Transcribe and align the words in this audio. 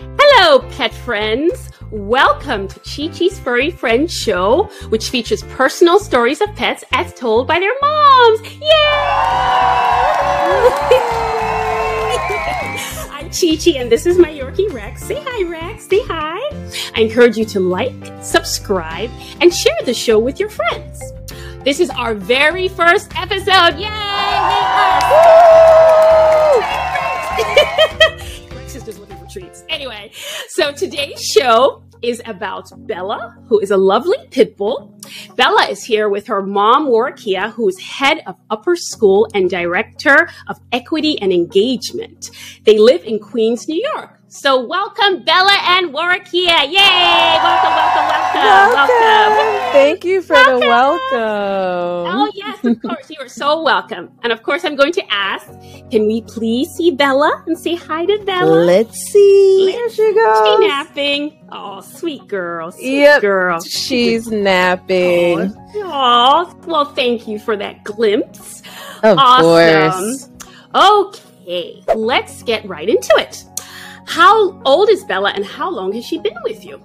Hello, 0.00 0.60
pet 0.70 0.94
friends. 0.94 1.70
Welcome 1.90 2.66
to 2.68 2.80
Chi 2.80 3.08
Chi's 3.08 3.38
Furry 3.38 3.70
Friends 3.70 4.12
Show, 4.12 4.70
which 4.88 5.10
features 5.10 5.42
personal 5.42 5.98
stories 5.98 6.40
of 6.40 6.48
pets 6.54 6.82
as 6.92 7.12
told 7.12 7.46
by 7.46 7.58
their 7.60 7.74
moms. 7.82 8.40
Yay! 8.42 8.68
I'm 13.10 13.28
Chi 13.30 13.56
Chi, 13.56 13.72
and 13.78 13.92
this 13.92 14.06
is 14.06 14.16
my 14.18 14.30
Yorkie 14.30 14.72
Rex. 14.72 15.02
Say 15.02 15.22
hi, 15.22 15.48
Rex. 15.48 15.88
Say 15.88 16.00
hi. 16.04 16.38
I 16.94 17.02
encourage 17.02 17.36
you 17.36 17.44
to 17.46 17.60
like, 17.60 17.92
subscribe, 18.22 19.10
and 19.42 19.52
share 19.52 19.76
the 19.84 19.94
show 19.94 20.18
with 20.18 20.40
your 20.40 20.48
friends. 20.48 21.02
This 21.64 21.80
is 21.80 21.90
our 21.90 22.14
very 22.14 22.68
first 22.68 23.14
episode. 23.14 23.78
Yay! 23.78 23.88
Rex 27.44 28.11
Anyway, 29.72 30.10
so 30.48 30.70
today's 30.70 31.24
show 31.24 31.82
is 32.02 32.20
about 32.26 32.70
Bella, 32.86 33.34
who 33.48 33.58
is 33.58 33.70
a 33.70 33.76
lovely 33.78 34.18
pit 34.30 34.54
bull. 34.54 35.00
Bella 35.34 35.66
is 35.70 35.82
here 35.82 36.10
with 36.10 36.26
her 36.26 36.42
mom, 36.42 36.88
Worokya, 36.88 37.52
who 37.52 37.70
is 37.70 37.80
head 37.80 38.22
of 38.26 38.36
upper 38.50 38.76
school 38.76 39.26
and 39.32 39.48
director 39.48 40.28
of 40.48 40.60
equity 40.72 41.18
and 41.22 41.32
engagement. 41.32 42.30
They 42.64 42.76
live 42.76 43.02
in 43.04 43.18
Queens, 43.18 43.66
New 43.66 43.82
York. 43.94 44.20
So 44.28 44.62
welcome, 44.62 45.24
Bella 45.24 45.56
and 45.62 45.94
Worokya. 45.94 46.68
Yay! 46.70 47.38
Welcome, 47.42 47.72
welcome, 47.72 48.06
welcome, 48.08 48.74
welcome. 48.74 49.21
Thank 49.72 50.04
you 50.04 50.20
for 50.22 50.34
Welcome. 50.34 50.60
the 50.60 50.66
welcome. 50.66 51.18
Oh, 52.14 52.30
yes, 52.34 52.64
of 52.64 52.80
course. 52.82 53.10
You 53.10 53.16
are 53.20 53.28
so 53.28 53.62
welcome. 53.62 54.10
And 54.22 54.32
of 54.32 54.42
course, 54.42 54.64
I'm 54.64 54.76
going 54.76 54.92
to 54.92 55.02
ask 55.12 55.46
can 55.90 56.06
we 56.06 56.22
please 56.22 56.70
see 56.70 56.90
Bella 56.90 57.42
and 57.46 57.58
say 57.58 57.74
hi 57.74 58.04
to 58.06 58.18
Bella? 58.24 58.50
Let's 58.64 58.98
see. 58.98 59.64
Let's- 59.66 59.76
Here 59.76 59.90
she 59.90 60.12
She 60.12 60.14
goes. 60.14 60.60
napping. 60.60 61.38
Oh, 61.50 61.80
sweet 61.80 62.26
girl. 62.28 62.70
Sweet 62.72 63.00
Yep. 63.00 63.20
girl. 63.22 63.60
She's 63.62 64.30
napping. 64.30 65.54
Oh, 65.76 66.54
well, 66.66 66.84
thank 66.86 67.26
you 67.26 67.38
for 67.38 67.56
that 67.56 67.82
glimpse. 67.84 68.62
Of 69.02 69.18
Awesome. 69.18 69.44
course. 69.44 70.28
Okay, 70.74 71.82
let's 71.96 72.42
get 72.42 72.64
right 72.68 72.88
into 72.88 73.12
it. 73.18 73.44
How 74.06 74.60
old 74.64 74.88
is 74.90 75.04
Bella 75.04 75.30
and 75.34 75.44
how 75.44 75.70
long 75.70 75.92
has 75.92 76.04
she 76.04 76.18
been 76.18 76.36
with 76.44 76.64
you? 76.64 76.80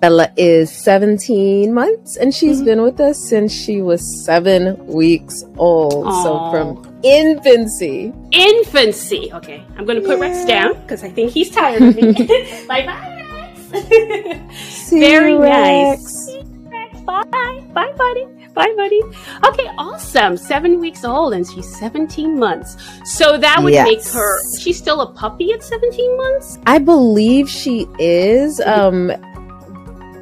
Bella 0.00 0.30
is 0.36 0.70
17 0.70 1.74
months 1.74 2.16
and 2.16 2.32
she's 2.32 2.60
Mhm. 2.62 2.64
been 2.64 2.82
with 2.82 3.00
us 3.00 3.18
since 3.18 3.52
she 3.52 3.82
was 3.82 4.00
seven 4.24 4.76
weeks 4.86 5.44
old. 5.58 6.04
So 6.22 6.50
from 6.52 6.86
infancy. 7.02 8.12
Infancy. 8.30 9.30
Okay, 9.34 9.62
I'm 9.76 9.84
going 9.84 10.00
to 10.00 10.06
put 10.06 10.20
Rex 10.20 10.44
down 10.44 10.74
because 10.82 11.02
I 11.02 11.08
think 11.10 11.32
he's 11.32 11.50
tired 11.50 11.82
of 11.82 11.96
me. 11.96 12.12
bye 12.68 12.86
bye, 12.86 13.24
Rex. 13.72 14.54
See 14.86 15.00
Very 15.00 15.32
you, 15.32 15.38
nice. 15.40 15.98
Rex. 15.98 16.46
Rex, 16.70 17.00
Bye. 17.04 17.64
Bye, 17.74 17.92
buddy. 17.96 18.26
Bye, 18.54 18.72
buddy. 18.76 19.00
Okay, 19.46 19.68
awesome. 19.78 20.36
Seven 20.36 20.80
weeks 20.80 21.04
old 21.04 21.32
and 21.32 21.46
she's 21.46 21.66
17 21.78 22.38
months. 22.38 22.76
So 23.04 23.36
that 23.38 23.62
would 23.62 23.72
Yes. 23.72 23.86
make 23.86 24.04
her, 24.14 24.38
she's 24.58 24.76
still 24.78 25.00
a 25.00 25.12
puppy 25.12 25.52
at 25.52 25.62
17 25.62 26.16
months? 26.16 26.58
I 26.66 26.78
believe 26.78 27.48
she 27.48 27.86
is. 28.00 28.60
Um, 28.60 29.12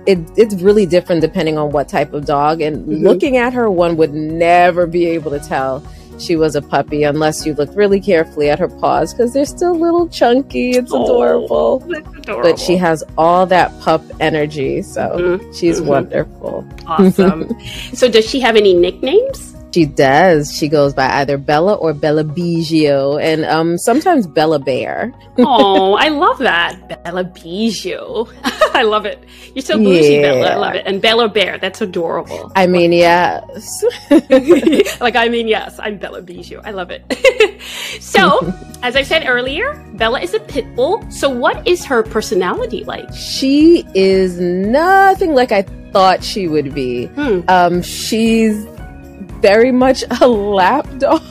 it, 0.07 0.19
it's 0.37 0.55
really 0.57 0.87
different 0.87 1.21
depending 1.21 1.59
on 1.59 1.71
what 1.71 1.89
type 1.89 2.13
of 2.13 2.25
dog. 2.27 2.61
And 2.61 2.87
Mhm. 2.87 3.03
looking 3.03 3.37
at 3.37 3.53
her, 3.53 3.71
one 3.71 3.97
would 3.97 4.15
never 4.15 4.87
be 4.87 5.07
able 5.07 5.31
to 5.33 5.39
tell 5.41 5.83
she 6.19 6.35
was 6.37 6.55
a 6.57 6.63
puppy 6.63 7.03
unless 7.03 7.45
you 7.45 7.53
looked 7.55 7.75
really 7.77 8.01
carefully 8.01 8.49
at 8.49 8.59
her 8.59 8.69
paws 8.69 9.13
because 9.13 9.33
they're 9.35 9.45
still 9.45 9.73
a 9.73 9.77
little 9.77 10.09
chunky. 10.09 10.71
It's 10.71 10.93
Oh. 10.93 11.05
adorable. 11.05 11.83
Adorable. 12.19 12.51
But 12.51 12.59
she 12.59 12.77
has 12.77 13.03
all 13.19 13.45
that 13.47 13.79
pup 13.81 14.03
energy. 14.21 14.81
So 14.83 15.01
Mhm, 15.41 15.55
she's 15.59 15.81
mhm. 15.81 15.87
wonderful. 15.87 16.65
Awesome. 16.87 17.49
so 17.93 18.09
does 18.09 18.25
she 18.31 18.39
have 18.41 18.55
any 18.57 18.73
nicknames? 18.75 19.56
She 19.77 19.85
does. 19.85 20.57
She 20.57 20.69
goes 20.69 20.95
by 20.95 21.07
either 21.21 21.37
Bella 21.37 21.75
or 21.75 21.93
Bella 21.93 22.25
Bijou 22.25 23.19
and 23.19 23.45
um, 23.45 23.77
sometimes 23.77 24.27
Bella 24.27 24.59
Bear. 24.59 25.13
Oh, 25.37 25.93
I 26.01 26.09
love 26.09 26.39
that. 26.39 27.05
Bella 27.05 27.25
Bijou. 27.25 28.25
I 28.73 28.85
love 28.85 29.05
it. 29.05 29.23
You're 29.55 29.63
so 29.63 29.77
bougie, 29.77 30.15
Yeah. 30.15 30.33
Bella. 30.33 30.47
I 30.49 30.57
love 30.57 30.75
it. 30.77 30.87
And 30.87 31.03
Bella 31.03 31.29
Bear. 31.29 31.59
That's 31.59 31.83
adorable. 31.83 32.51
I 32.57 32.67
mean, 32.67 32.91
yes. 32.91 33.85
like, 34.99 35.15
I 35.15 35.29
mean, 35.29 35.47
yes, 35.47 35.79
I'm 35.79 35.99
Bella 35.99 36.23
Bijou. 36.23 36.59
I 36.65 36.71
love 36.71 36.91
it. 36.91 37.05
so, 38.01 38.51
as 38.83 38.97
I 38.97 39.03
said 39.03 39.27
earlier, 39.27 39.75
Bella 39.97 40.23
is 40.23 40.33
a 40.33 40.41
pit 40.41 40.75
bull. 40.75 41.05
So, 41.11 41.29
what 41.29 41.69
is 41.69 41.85
her 41.85 42.03
personality 42.03 42.83
like? 42.85 43.13
she 43.13 43.87
is 43.95 44.41
nothing 44.41 45.35
like 45.35 45.53
I 45.53 45.65
thought 45.93 46.25
she 46.25 46.49
would 46.49 46.75
be. 46.75 47.09
Hmm. 47.09 47.41
Um, 47.49 47.83
she's 47.83 48.67
very 49.41 49.73
much 49.73 50.05
a 50.21 50.29
lap 50.29 50.87
dog. 50.99 51.23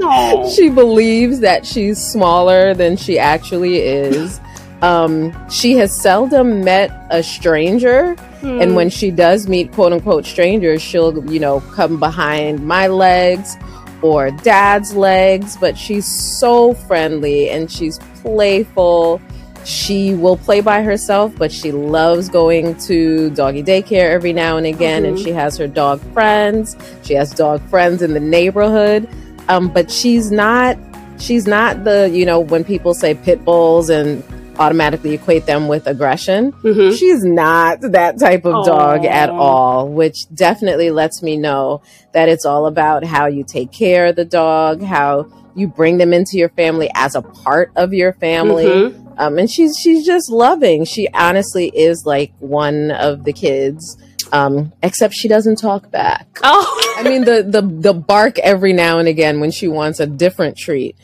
Oh. 0.00 0.50
she 0.50 0.70
believes 0.70 1.38
that 1.40 1.64
she's 1.64 1.98
smaller 2.02 2.74
than 2.74 2.96
she 2.96 3.16
actually 3.18 3.78
is. 3.78 4.40
Um, 4.82 5.32
she 5.48 5.74
has 5.76 5.94
seldom 5.94 6.64
met 6.64 6.90
a 7.10 7.22
stranger, 7.22 8.14
Hmm. 8.40 8.60
and 8.60 8.74
when 8.76 8.90
she 8.90 9.10
does 9.10 9.48
meet 9.48 9.72
quote 9.72 9.92
unquote 9.92 10.26
strangers, 10.26 10.82
she'll, 10.82 11.24
you 11.32 11.38
know, 11.40 11.60
come 11.60 11.98
behind 12.00 12.66
my 12.66 12.88
legs 12.88 13.56
or 14.02 14.30
dad's 14.32 14.94
legs, 14.94 15.56
but 15.56 15.78
she's 15.78 16.04
so 16.04 16.74
friendly 16.74 17.48
and 17.48 17.70
she's 17.70 17.98
playful. 18.22 19.20
She 19.64 20.14
will 20.14 20.36
play 20.36 20.60
by 20.60 20.82
herself, 20.82 21.32
but 21.38 21.50
she 21.50 21.72
loves 21.72 22.28
going 22.28 22.74
to 22.86 23.30
doggy 23.30 23.62
daycare 23.62 24.10
every 24.10 24.32
now 24.32 24.56
and 24.56 24.66
again, 24.66 25.04
and 25.04 25.16
Mhm. 25.16 25.24
she 25.24 25.30
has 25.32 25.56
her 25.56 25.66
dog 25.66 26.00
friends. 26.12 26.76
She 27.02 27.14
has 27.14 27.30
dog 27.32 27.60
friends 27.70 28.02
in 28.02 28.12
the 28.14 28.20
neighborhood. 28.20 29.08
Um, 29.48 29.68
but 29.68 29.90
she's 29.90 30.30
not 30.30 30.76
she's 31.16 31.46
not 31.46 31.84
the, 31.84 32.10
you 32.12 32.26
know, 32.26 32.40
when 32.40 32.64
people 32.64 32.92
say 32.92 33.14
pit 33.14 33.44
bulls 33.44 33.88
and 33.88 34.22
automatically 34.58 35.14
equate 35.14 35.46
them 35.46 35.68
with 35.68 35.86
aggression. 35.86 36.52
Mhm. 36.64 36.96
She's 36.98 37.24
not 37.24 37.80
that 37.80 38.18
type 38.18 38.44
of 38.44 38.66
dog 38.66 39.04
at 39.04 39.30
all, 39.30 39.88
which 39.88 40.26
definitely 40.34 40.90
lets 40.90 41.22
me 41.22 41.36
know 41.36 41.82
that 42.12 42.28
it's 42.28 42.44
all 42.44 42.66
about 42.66 43.04
how 43.04 43.26
you 43.26 43.44
take 43.44 43.70
care 43.72 44.06
of 44.06 44.16
the 44.16 44.24
dog, 44.24 44.82
how 44.82 45.26
you 45.54 45.68
bring 45.68 45.98
them 45.98 46.12
into 46.12 46.36
your 46.36 46.48
family 46.50 46.90
as 46.96 47.14
a 47.14 47.22
part 47.22 47.70
of 47.76 47.94
your 47.94 48.12
family. 48.14 48.66
Mhm. 48.66 48.94
Um, 49.16 49.38
and 49.38 49.50
she's 49.50 49.76
she's 49.78 50.04
just 50.04 50.30
loving. 50.30 50.84
She 50.84 51.08
honestly 51.14 51.68
is 51.68 52.04
like 52.04 52.32
one 52.40 52.90
of 52.90 53.24
the 53.24 53.32
kids, 53.32 53.96
um, 54.32 54.72
except 54.82 55.14
she 55.14 55.28
doesn't 55.28 55.56
talk 55.56 55.90
back. 55.90 56.26
Oh, 56.42 56.94
I 56.98 57.02
mean 57.02 57.24
the 57.24 57.42
the 57.42 57.62
the 57.62 57.92
bark 57.94 58.38
every 58.40 58.72
now 58.72 58.98
and 58.98 59.08
again 59.08 59.40
when 59.40 59.50
she 59.50 59.68
wants 59.68 60.00
a 60.00 60.06
different 60.06 60.56
treat, 60.56 60.96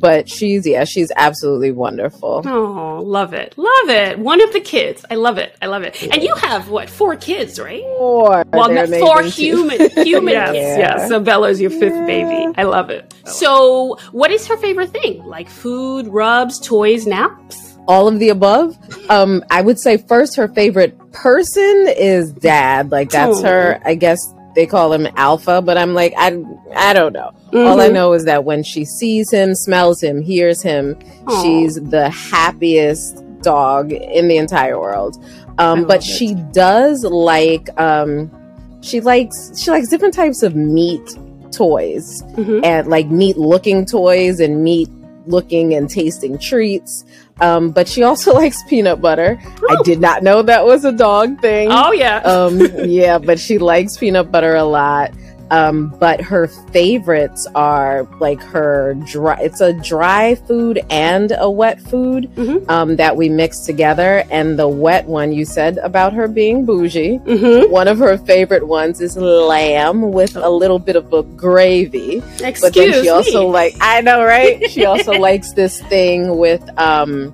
but 0.00 0.28
she's 0.28 0.66
yeah 0.66 0.84
she's 0.84 1.10
absolutely 1.16 1.70
wonderful. 1.72 2.42
oh, 2.46 3.02
love 3.02 3.34
it, 3.34 3.54
love 3.56 3.88
it. 3.88 4.18
One 4.18 4.40
of 4.40 4.52
the 4.52 4.60
kids, 4.60 5.04
I 5.10 5.14
love 5.16 5.38
it, 5.38 5.56
I 5.62 5.66
love 5.66 5.82
it. 5.82 6.02
And 6.02 6.22
you 6.22 6.34
have 6.36 6.68
what? 6.68 6.88
Four 6.90 7.16
kids, 7.16 7.58
right? 7.58 7.82
Four, 7.82 8.44
Well, 8.52 8.68
They're 8.68 8.86
not 8.86 9.00
four 9.00 9.22
human 9.22 9.90
human 10.04 10.34
Yes. 10.34 10.52
kids. 10.52 10.78
Yeah. 10.78 11.06
So 11.08 11.20
Bella's 11.20 11.60
your 11.60 11.70
fifth 11.70 12.06
baby. 12.06 12.52
I 12.56 12.64
love 12.64 12.90
it. 12.90 13.12
So, 13.26 13.98
what 14.12 14.30
is 14.30 14.46
her 14.46 14.56
favorite 14.56 14.90
thing? 14.90 15.22
Like 15.24 15.48
food, 15.48 16.08
rubs, 16.08 16.58
toys, 16.60 17.06
naps? 17.06 17.67
All 17.88 18.06
of 18.06 18.18
the 18.20 18.28
above. 18.28 18.76
Um, 19.10 19.42
I 19.50 19.62
would 19.62 19.80
say 19.80 19.96
first 19.96 20.36
her 20.36 20.46
favorite 20.46 20.96
person 21.12 21.86
is 21.96 22.30
dad. 22.32 22.92
Like 22.92 23.10
that's 23.10 23.42
her. 23.42 23.80
I 23.84 23.94
guess 23.96 24.20
they 24.54 24.66
call 24.66 24.92
him 24.92 25.08
Alpha, 25.16 25.62
but 25.62 25.76
I'm 25.78 25.94
like 25.94 26.12
I 26.16 26.40
I 26.76 26.92
don't 26.92 27.12
know. 27.12 27.32
All 27.54 27.80
I 27.80 27.88
Mhm. 27.88 27.94
know 27.94 28.12
is 28.12 28.24
that 28.26 28.44
when 28.44 28.62
she 28.62 28.84
sees 28.84 29.30
him, 29.32 29.54
smells 29.54 30.02
him, 30.02 30.20
hears 30.20 30.62
him, 30.62 30.98
Aw. 31.26 31.42
she's 31.42 31.76
the 31.76 32.10
happiest 32.10 33.24
dog 33.40 33.90
in 33.92 34.28
the 34.28 34.36
entire 34.36 34.78
world. 34.78 35.16
Um, 35.58 35.84
but 35.86 35.98
it. 35.98 36.02
she 36.04 36.34
does 36.52 37.04
like 37.04 37.68
um, 37.80 38.30
she 38.82 39.00
likes 39.00 39.58
she 39.60 39.70
likes 39.70 39.88
different 39.88 40.12
types 40.14 40.42
of 40.42 40.54
meat 40.54 41.16
toys 41.52 42.22
Mhm. 42.36 42.64
and 42.64 42.88
like 42.88 43.06
meat 43.08 43.38
looking 43.38 43.86
toys 43.86 44.40
and 44.40 44.62
meat 44.62 44.90
looking 45.26 45.74
and 45.74 45.88
tasting 45.90 46.38
treats. 46.38 47.04
Um, 47.40 47.70
but 47.70 47.88
she 47.88 48.02
also 48.02 48.32
likes 48.42 48.62
peanut 48.64 49.00
butter. 49.00 49.38
I 49.42 49.76
Oh. 49.78 49.82
did 49.84 50.00
not 50.00 50.22
know 50.22 50.42
that 50.42 50.64
was 50.66 50.84
a 50.84 50.92
dog 50.92 51.40
thing. 51.40 51.68
Oh 51.70 51.92
yeah. 51.92 52.18
Um, 52.18 52.60
yeah, 52.88 53.18
but 53.18 53.38
she 53.38 53.58
likes 53.58 53.96
peanut 53.96 54.30
butter 54.32 54.54
a 54.56 54.64
lot. 54.64 55.12
Um, 55.50 55.94
but 55.98 56.20
her 56.20 56.46
favorites 56.46 57.46
are 57.54 58.06
like 58.20 58.40
her 58.42 58.94
dry. 59.06 59.38
It's 59.40 59.60
a 59.60 59.72
dry 59.72 60.34
food 60.34 60.80
and 60.90 61.32
a 61.38 61.50
wet 61.50 61.80
food 61.80 62.28
Mhm. 62.36 62.68
um, 62.70 62.96
that 62.96 63.16
we 63.16 63.28
mix 63.28 63.60
together. 63.60 64.24
And 64.30 64.58
the 64.58 64.68
wet 64.68 65.06
one 65.06 65.32
you 65.32 65.44
said 65.44 65.78
about 65.78 66.12
her 66.12 66.28
being 66.28 66.64
bougie. 66.66 67.16
hmm 67.16 67.70
One 67.70 67.88
of 67.88 67.98
her 67.98 68.18
favorite 68.18 68.66
ones 68.66 69.00
is 69.00 69.16
lamb 69.16 70.12
with 70.12 70.36
a 70.36 70.50
little 70.50 70.78
bit 70.78 70.96
of 70.96 71.12
a 71.12 71.22
gravy. 71.22 72.22
Excuse 72.40 72.60
But 72.60 72.74
then 72.74 73.02
she 73.02 73.08
also 73.08 73.46
me. 73.46 73.52
like 73.52 73.74
I 73.80 74.00
know, 74.02 74.22
right? 74.24 74.68
She 74.74 74.84
also 74.84 75.12
likes 75.12 75.52
this 75.54 75.80
thing 75.84 76.36
with 76.36 76.62
um 76.78 77.32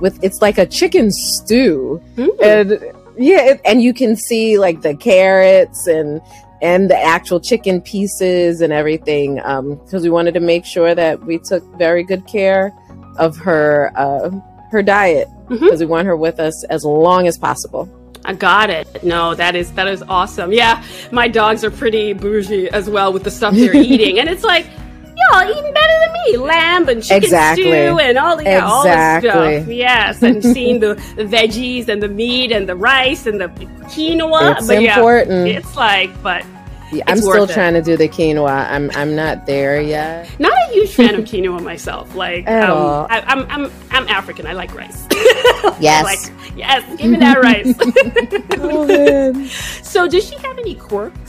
with 0.00 0.18
it's 0.24 0.42
like 0.42 0.58
a 0.58 0.66
chicken 0.66 1.10
stew, 1.12 2.00
Mm. 2.16 2.28
and 2.42 2.68
yeah, 3.16 3.42
it, 3.52 3.60
and 3.64 3.80
you 3.80 3.94
can 3.94 4.16
see 4.16 4.58
like 4.58 4.82
the 4.82 4.94
carrots 4.96 5.86
and 5.86 6.20
and 6.64 6.90
the 6.90 6.98
actual 6.98 7.38
chicken 7.38 7.82
pieces 7.82 8.62
and 8.62 8.72
everything 8.72 9.34
because 9.34 10.02
we 10.02 10.08
wanted 10.08 10.32
to 10.32 10.40
make 10.40 10.64
sure 10.64 10.94
that 10.94 11.22
we 11.22 11.38
took 11.38 11.62
very 11.76 12.02
good 12.02 12.26
care 12.26 12.72
of 13.18 13.36
her 13.36 13.92
uh, 13.96 14.30
her 14.70 14.82
diet 14.82 15.28
because 15.48 15.78
we 15.80 15.86
want 15.86 16.06
her 16.06 16.16
with 16.16 16.40
us 16.40 16.64
as 16.64 16.82
long 16.82 17.26
as 17.28 17.36
possible. 17.36 17.86
I 18.24 18.32
got 18.32 18.70
it. 18.70 19.04
No, 19.04 19.34
that 19.34 19.54
is 19.54 19.72
that 19.72 19.86
is 19.86 20.02
awesome. 20.08 20.52
Yeah, 20.52 20.82
my 21.12 21.28
dogs 21.28 21.62
are 21.64 21.70
pretty 21.70 22.14
bougie 22.14 22.70
as 22.70 22.88
well 22.88 23.12
with 23.12 23.24
the 23.24 23.30
stuff 23.30 23.52
they're 23.54 23.76
eating, 23.92 24.18
and 24.18 24.28
it's 24.30 24.42
like 24.42 24.66
y'all 25.16 25.50
eating 25.50 25.72
better 25.72 25.94
than 26.04 26.12
me. 26.12 26.36
Lamb 26.38 26.88
and 26.88 27.02
chicken 27.02 27.24
Exactly. 27.24 27.64
stew 27.64 27.98
and 27.98 28.18
all 28.18 28.36
the 28.36 28.44
yeah, 28.44 28.64
all 28.64 28.82
the 28.84 29.20
stuff. 29.20 29.68
Yes, 29.68 30.22
and 30.22 30.42
seeing 30.54 30.80
the, 30.80 30.94
the 31.16 31.24
veggies 31.24 31.88
and 31.88 32.02
the 32.02 32.08
meat 32.08 32.50
and 32.52 32.68
the 32.68 32.76
rice 32.76 33.26
and 33.26 33.40
the 33.40 33.48
quinoa. 33.48 34.56
It's 34.58 34.66
but 34.66 34.80
yeah, 34.82 34.96
important. 34.96 35.48
it's 35.48 35.76
like, 35.76 36.10
but 36.22 36.44
Yeah, 36.92 37.04
I'm 37.06 37.18
still 37.18 37.46
trying 37.46 37.74
to 37.74 37.82
do 37.82 37.96
the 37.96 38.08
quinoa. 38.08 38.70
I'm 38.70 38.90
I'm 38.94 39.14
not 39.16 39.46
there 39.46 39.80
yet. 39.80 40.28
not 40.38 40.52
a 40.52 40.72
huge 40.72 40.92
fan 40.94 41.14
of 41.14 41.24
quinoa 41.30 41.62
myself. 41.62 42.14
Like, 42.14 42.48
um. 42.48 43.06
I, 43.10 43.20
I'm 43.26 43.46
I'm 43.50 43.72
I'm 43.90 44.08
African. 44.08 44.46
I 44.46 44.52
like 44.52 44.74
rice. 44.74 45.06
Yes. 45.80 46.04
like 46.04 46.56
yes, 46.56 46.84
give 46.98 47.10
me 47.10 47.16
that 47.18 47.40
rice. 47.42 47.74
Oh, 48.60 49.46
so, 49.82 50.06
does 50.06 50.28
she 50.28 50.36
have 50.36 50.58
any 50.58 50.74
quirks? 50.74 51.23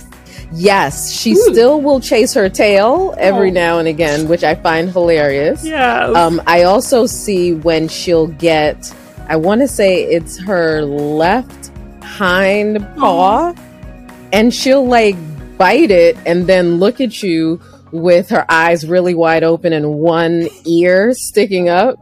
Yes, 0.53 1.11
she 1.11 1.31
Ooh. 1.31 1.53
still 1.53 1.81
will 1.81 1.99
chase 1.99 2.33
her 2.33 2.49
tail 2.49 3.13
every 3.17 3.49
Oh. 3.49 3.53
now 3.53 3.79
and 3.79 3.87
again, 3.87 4.27
which 4.27 4.43
I 4.43 4.55
find 4.55 4.89
hilarious. 4.89 5.65
Yeah. 5.65 6.05
Um, 6.11 6.41
I 6.47 6.63
also 6.63 7.05
see 7.05 7.53
when 7.53 7.87
she'll 7.87 8.27
get, 8.27 8.93
I 9.27 9.35
want 9.35 9.61
to 9.61 9.67
say 9.67 10.03
it's 10.03 10.37
her 10.39 10.81
left 10.83 11.71
hind 12.03 12.85
paw, 12.97 13.53
and 14.31 14.53
she'll 14.53 14.85
like 14.87 15.15
bite 15.57 15.91
it 15.91 16.17
and 16.25 16.47
then 16.47 16.77
look 16.79 16.99
at 17.01 17.23
you 17.23 17.59
with 17.91 18.29
her 18.29 18.45
eyes 18.49 18.85
really 18.87 19.13
wide 19.13 19.43
open 19.43 19.71
and 19.73 19.95
one 19.95 20.47
ear 20.65 21.13
sticking 21.13 21.69
up. 21.69 21.97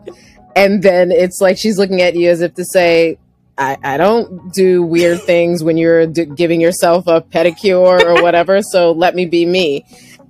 And 0.55 0.83
then 0.83 1.11
it's 1.11 1.41
like 1.41 1.57
she's 1.57 1.77
looking 1.79 2.01
at 2.01 2.15
you 2.15 2.29
as 2.29 2.41
if 2.41 2.53
to 2.55 2.65
say, 2.65 3.17
I, 3.57 3.77
I 3.83 3.97
don't 3.97 4.51
do 4.53 4.83
weird 4.83 5.21
things 5.21 5.63
when 5.63 5.77
you're 5.77 6.07
d- 6.07 6.25
giving 6.25 6.59
yourself 6.59 7.07
a 7.07 7.21
pedicure 7.21 8.01
or 8.03 8.21
whatever, 8.23 8.61
so 8.61 8.91
let 8.91 9.15
me 9.15 9.25
be 9.25 9.45
me. 9.45 9.85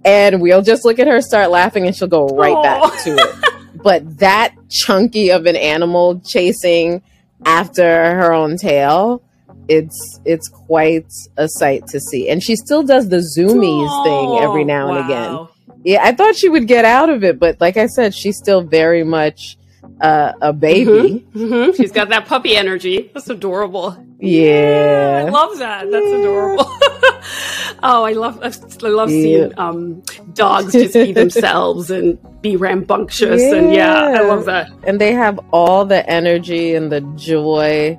And 0.06 0.42
we'll 0.42 0.62
just 0.62 0.84
look 0.84 1.00
at 1.00 1.08
her, 1.08 1.22
start 1.22 1.50
laughing, 1.50 1.86
and 1.86 1.96
she'll 1.96 2.10
go 2.10 2.28
right 2.28 2.56
Aw. 2.56 2.62
back 2.62 3.04
to 3.04 3.16
it 3.16 3.54
but 3.84 4.20
that 4.20 4.56
chunky 4.70 5.31
of 5.31 5.46
an 5.46 5.56
animal 5.56 6.20
chasing 6.22 7.02
after 7.46 7.84
her 7.84 8.34
own 8.34 8.58
tail 8.58 9.22
it's 9.68 10.19
it's 10.26 10.48
quite 10.48 11.06
a 11.38 11.48
sight 11.48 11.86
to 11.88 12.00
see 12.00 12.30
and 12.30 12.42
she 12.42 12.56
still 12.56 12.84
does 12.84 13.10
the 13.10 13.18
zoomies 13.18 14.04
thing 14.04 14.44
every 14.44 14.64
now 14.64 14.94
and 14.94 15.06
again 15.06 15.48
yeah 15.84 16.00
i 16.04 16.12
thought 16.12 16.36
she 16.36 16.50
would 16.50 16.68
get 16.68 16.86
out 16.86 17.10
of 17.10 17.24
it 17.24 17.38
but 17.38 17.60
like 17.62 17.78
i 17.78 17.86
said 17.86 18.14
she's 18.14 18.38
still 18.38 18.62
very 18.62 19.04
much 19.04 19.58
uh, 20.01 20.34
a 20.42 20.54
baby 20.54 21.19
hmm 21.34 21.72
She's 21.72 21.92
got 21.92 22.10
that 22.10 22.25
puppy 22.25 22.56
energy. 22.56 23.10
That's 23.13 23.30
adorable. 23.30 23.90
I 23.92 24.04
yeah 24.19 25.25
I 25.28 25.30
love 25.30 25.57
that. 25.60 25.90
That's 25.92 26.12
adorable. 26.12 26.66
oh, 27.84 28.04
I 28.04 28.13
love 28.13 28.40
I 28.44 28.88
love 28.88 29.10
Yeah. 29.10 29.22
seeing 29.22 29.60
um, 29.60 30.04
dogs 30.34 30.74
just 30.74 30.94
be 30.94 31.12
themselves 31.22 31.90
and 31.90 32.18
be 32.42 32.56
rambunctious 32.56 33.42
and 33.51 33.72
yeah, 33.72 33.95
I 34.16 34.22
love 34.22 34.45
that. 34.45 34.69
and 34.84 35.00
they 35.00 35.13
have 35.13 35.40
all 35.51 35.86
the 35.86 36.07
energy 36.10 36.75
and 36.75 36.92
the 36.92 37.01
joy 37.16 37.98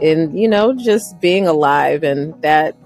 in 0.00 0.36
you 0.36 0.48
know 0.48 0.74
just 0.74 1.18
being 1.20 1.46
alive 1.46 2.02
and 2.02 2.34
that 2.42 2.76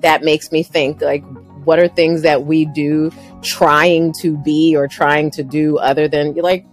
that 0.00 0.22
makes 0.22 0.52
me 0.52 0.62
think 0.62 1.00
like 1.00 1.24
what 1.64 1.78
are 1.78 1.88
things 1.88 2.22
that 2.22 2.44
we 2.44 2.64
do 2.66 3.10
trying 3.42 4.12
to 4.20 4.36
be 4.38 4.76
or 4.76 4.86
trying 4.88 5.30
to 5.30 5.42
do 5.42 5.78
other 5.78 6.06
than 6.08 6.34
like 6.34 6.64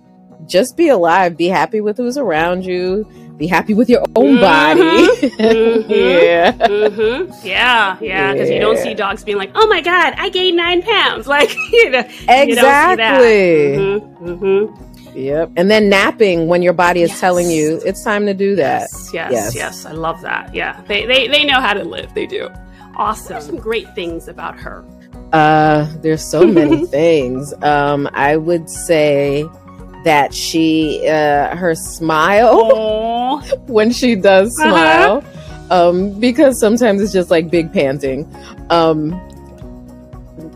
just 0.46 0.76
be 0.78 0.90
alive 0.90 1.36
be 1.38 1.48
happy 1.48 1.82
with 1.82 1.98
who's 1.98 2.18
around 2.18 2.66
you 2.66 3.06
be 3.38 3.48
happy 3.48 3.74
with 3.74 3.90
your 3.90 4.04
own 4.16 4.38
Mhm. 4.38 4.42
body 4.42 5.08
Mhm. 5.38 6.22
yeah 6.24 6.52
hmm 6.52 7.32
Yeah, 7.46 7.98
yeah, 8.02 8.34
because 8.34 8.50
you 8.50 8.60
don't 8.60 8.78
see 8.78 8.94
dogs 8.94 9.24
being 9.24 9.38
like, 9.38 9.52
"Oh 9.56 9.68
my 9.68 9.82
god, 9.82 10.14
I 10.18 10.30
gained 10.30 10.56
nine 10.58 10.82
pounds!" 10.82 11.28
Like 11.36 11.54
you 11.74 11.90
know, 11.92 12.04
exactly 12.30 13.76
hmm 13.76 13.98
hmm 14.40 14.66
yep 15.14 15.50
and 15.56 15.72
then 15.72 15.88
napping 15.90 16.48
when 16.48 16.62
your 16.62 16.74
body 16.74 17.02
is 17.02 17.10
Yes. 17.10 17.20
telling 17.22 17.50
you 17.50 17.80
it's 17.86 18.04
time 18.04 18.26
to 18.26 18.34
do 18.34 18.56
that 18.56 18.82
Yes, 18.92 19.12
yes, 19.14 19.32
Yes. 19.32 19.56
yes, 19.56 19.86
I 19.86 19.92
love 19.92 20.22
that. 20.22 20.54
Yeah, 20.54 20.82
they, 20.88 21.06
they 21.06 21.28
they 21.28 21.46
know 21.46 21.60
how 21.62 21.74
to 21.74 21.84
live. 21.84 22.14
They 22.14 22.26
do. 22.26 22.50
Awesome. 22.98 23.42
Some 23.42 23.58
great 23.58 23.94
things 23.96 24.28
about 24.28 24.58
her. 24.60 24.84
Uh, 25.34 25.88
there's 26.02 26.24
so 26.24 26.46
many 26.48 26.86
things. 27.00 27.54
Um, 27.64 28.10
I 28.14 28.38
would 28.38 28.70
say 28.70 29.46
that 30.06 30.34
she, 30.34 31.06
uh, 31.08 31.56
her 31.56 31.76
smile 31.76 33.42
when 33.68 33.92
she 33.92 34.16
does 34.16 34.58
Uh-huh. 34.60 35.20
smile, 35.22 35.24
um, 35.72 36.12
because 36.20 36.58
sometimes 36.60 37.02
it's 37.02 37.12
just 37.12 37.30
like 37.30 37.50
big 37.52 37.74
panting. 37.74 38.26
Um, 38.70 39.20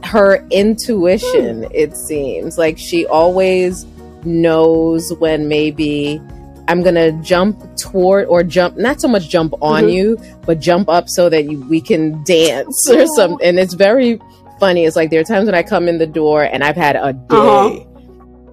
her 0.03 0.45
intuition, 0.51 1.67
it 1.73 1.95
seems 1.97 2.57
like 2.57 2.77
she 2.77 3.05
always 3.07 3.85
knows 4.23 5.11
when 5.19 5.47
maybe 5.47 6.21
I'm 6.67 6.83
gonna 6.83 7.11
jump 7.23 7.75
toward 7.75 8.27
or 8.27 8.43
jump, 8.43 8.77
not 8.77 9.01
so 9.01 9.07
much 9.07 9.27
jump 9.29 9.53
on 9.61 9.85
Mhm. 9.85 9.93
you, 9.93 10.17
but 10.45 10.59
jump 10.59 10.87
up 10.89 11.09
so 11.09 11.27
that 11.29 11.45
you, 11.49 11.65
we 11.69 11.81
can 11.81 12.23
dance 12.23 12.87
or 12.89 13.07
something. 13.15 13.45
And 13.47 13.59
it's 13.59 13.73
very 13.73 14.19
funny. 14.59 14.85
It's 14.85 14.95
like 14.95 15.09
there 15.09 15.19
are 15.21 15.23
times 15.23 15.45
when 15.47 15.55
I 15.55 15.63
come 15.63 15.87
in 15.87 15.97
the 15.97 16.05
door 16.07 16.43
and 16.43 16.63
I've 16.63 16.75
had 16.75 16.95
a 16.95 17.13
day. 17.13 17.19
Uh-huh. 17.35 17.79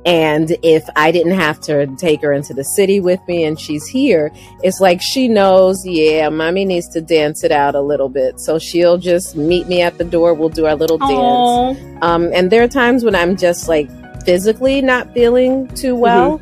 And 0.07 0.57
if 0.63 0.89
I 0.95 1.11
didn't 1.11 1.35
have 1.35 1.61
to 1.63 1.89
take 1.97 2.23
her 2.23 2.33
into 2.33 2.55
the 2.55 2.63
city 2.63 3.01
with 3.01 3.21
me 3.27 3.43
and 3.43 3.59
she's 3.59 3.89
here, 3.89 4.31
it's 4.63 4.81
like 4.81 5.03
she 5.03 5.27
knows, 5.27 5.85
yeah, 5.85 6.29
mommy 6.29 6.65
needs 6.65 6.89
to 6.91 7.01
dance 7.01 7.43
it 7.43 7.51
out 7.51 7.75
a 7.75 7.81
little 7.81 8.09
bit. 8.09 8.39
So 8.39 8.57
she'll 8.61 8.99
just 8.99 9.35
meet 9.35 9.67
me 9.67 9.83
at 9.83 9.99
the 9.99 10.05
door. 10.05 10.33
We'll 10.33 10.49
do 10.49 10.65
our 10.67 10.77
little 10.77 10.99
dance. 10.99 11.11
oh, 11.11 11.77
Um, 12.03 12.31
and 12.33 12.53
there 12.53 12.63
are 12.63 12.69
times 12.69 13.05
when 13.05 13.17
I'm 13.17 13.37
just 13.37 13.67
like 13.67 13.91
physically 14.25 14.81
not 14.81 15.13
feeling 15.13 15.67
too 15.75 15.97
well, 15.97 16.41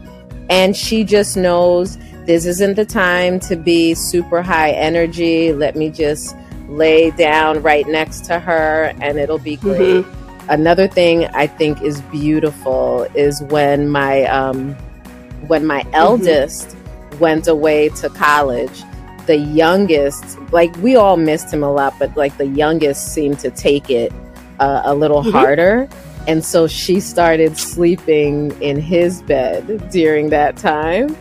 and 0.51 0.77
she 0.77 1.03
just 1.03 1.35
knows 1.37 1.97
this 2.27 2.45
isn't 2.45 2.75
the 2.75 2.85
time 2.85 3.41
to 3.41 3.57
be 3.57 3.95
super 3.95 4.43
high 4.43 4.73
energy. 4.73 5.55
Let 5.55 5.75
me 5.75 5.89
just 5.89 6.37
lay 6.69 7.13
down 7.13 7.63
right 7.63 7.87
next 7.89 8.27
to 8.27 8.39
her, 8.41 8.93
and 9.01 9.19
it'll 9.19 9.39
be 9.39 9.57
great. 9.57 10.05
Another 10.49 10.87
thing 10.87 11.27
I 11.29 11.47
think 11.47 11.81
is 11.83 12.01
beautiful 12.03 13.07
is 13.15 13.43
when 13.45 13.89
my 13.89 14.25
um, 14.25 14.75
when 15.47 15.65
my 15.67 15.85
eldest 15.93 16.77
went 17.19 17.47
away 17.49 17.89
to 17.91 18.09
college. 18.11 18.83
The 19.27 19.37
youngest, 19.37 20.39
like 20.53 20.77
we 20.79 20.97
all 20.97 21.17
missed 21.17 21.51
him 21.51 21.63
a 21.63 21.73
lot, 21.73 21.95
but 21.99 22.15
like 22.15 22.37
the 22.37 22.47
youngest 22.47 23.15
seemed 23.15 23.39
to 23.41 23.51
take 23.51 23.89
it 23.89 24.13
uh, 24.61 24.83
a 24.85 24.95
little 24.95 25.23
Mhm. 25.23 25.33
harder. 25.33 25.89
And 26.27 26.45
so 26.45 26.67
she 26.67 27.01
started 27.01 27.57
sleeping 27.59 28.53
in 28.61 28.79
his 28.81 29.23
bed 29.23 29.91
during 29.91 30.29
that 30.31 30.57
time. 30.57 31.17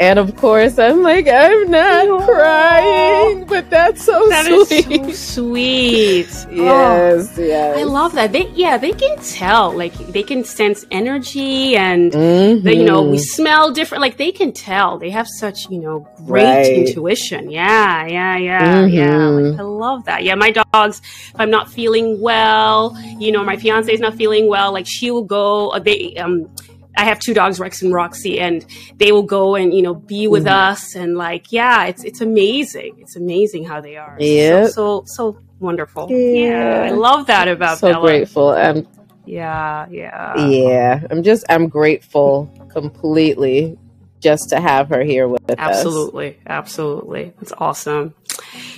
And 0.00 0.18
of 0.18 0.34
course, 0.36 0.78
I'm 0.78 1.02
like, 1.02 1.28
I'm 1.28 1.70
not 1.70 2.08
Aw. 2.08 2.24
crying, 2.26 3.44
but 3.44 3.68
that's 3.68 4.02
so 4.02 4.16
that 4.30 4.46
sweet. 4.46 4.88
That 4.88 5.08
is 5.10 5.18
so 5.18 5.42
sweet. 5.44 6.26
Oh. 6.50 6.54
yes, 6.56 7.36
yes. 7.38 7.78
I 7.78 7.82
love 7.84 8.14
that. 8.14 8.32
They 8.32 8.48
yeah, 8.54 8.76
they 8.78 8.92
can 8.92 9.16
tell. 9.18 9.72
Like 9.76 9.92
they 10.16 10.22
can 10.22 10.42
sense 10.44 10.84
energy 10.90 11.76
and 11.76 12.12
Mhm. 12.12 12.62
they, 12.62 12.74
you 12.76 12.84
know, 12.84 13.02
we 13.02 13.18
smell 13.18 13.72
different. 13.72 14.00
Like 14.00 14.16
they 14.16 14.32
can 14.32 14.52
tell. 14.52 14.98
They 14.98 15.10
have 15.10 15.28
such, 15.28 15.68
you 15.70 15.78
know, 15.80 16.06
great 16.26 16.44
Right. 16.44 16.66
intuition. 16.80 17.50
Yeah, 17.50 18.06
yeah, 18.06 18.36
yeah, 18.38 18.86
yeah. 18.86 19.18
Mhm. 19.28 19.50
Like, 19.52 19.60
I 19.60 19.62
love 19.64 20.04
that. 20.06 20.24
Yeah, 20.24 20.34
my 20.34 20.50
dogs, 20.50 21.02
if 21.34 21.38
I'm 21.38 21.50
not 21.50 21.70
feeling 21.70 22.20
well, 22.20 22.96
you 23.18 23.32
know, 23.32 23.44
my 23.44 23.56
fiance 23.56 23.92
is 23.92 24.00
not 24.00 24.14
feeling 24.16 24.48
well, 24.48 24.72
like 24.72 24.86
she 24.86 25.10
will 25.10 25.24
go, 25.38 25.68
uh, 25.70 25.78
they, 25.78 26.14
um, 26.16 26.48
I 26.96 27.04
have 27.04 27.18
two 27.20 27.34
dogs, 27.34 27.60
Rex 27.60 27.82
and 27.82 27.92
Roxy, 27.94 28.40
and 28.40 28.64
they 28.96 29.12
will 29.12 29.22
go 29.22 29.54
and 29.54 29.72
you 29.72 29.82
know 29.82 29.94
be 29.94 30.26
with 30.28 30.44
Mhm. 30.44 30.70
us, 30.70 30.94
and 30.94 31.16
like 31.16 31.52
yeah, 31.52 31.84
it's 31.86 32.04
it's 32.04 32.20
amazing. 32.20 32.96
It's 32.98 33.16
amazing 33.16 33.64
how 33.64 33.80
they 33.80 33.96
are. 33.96 34.16
Yeah, 34.18 34.66
So 34.66 34.72
so, 34.72 35.02
so 35.06 35.38
wonderful. 35.60 36.08
Yeah. 36.10 36.16
Yeah. 36.16 36.82
I 36.86 36.90
love 36.90 37.26
that 37.26 37.48
about 37.48 37.78
so 37.78 37.92
Bella. 37.92 38.06
grateful. 38.08 38.48
I'm 38.50 38.86
Yeah, 39.26 39.86
yeah. 39.90 40.46
yeah. 40.48 41.00
I'm 41.10 41.22
just 41.22 41.44
I'm 41.48 41.68
grateful 41.68 42.50
completely 42.72 43.78
just 44.20 44.50
to 44.50 44.60
have 44.60 44.88
her 44.88 45.02
here 45.02 45.28
with 45.28 45.42
us. 45.50 45.56
Absolutely, 45.58 46.38
absolutely. 46.46 47.32
That's 47.38 47.52
awesome. 47.58 48.14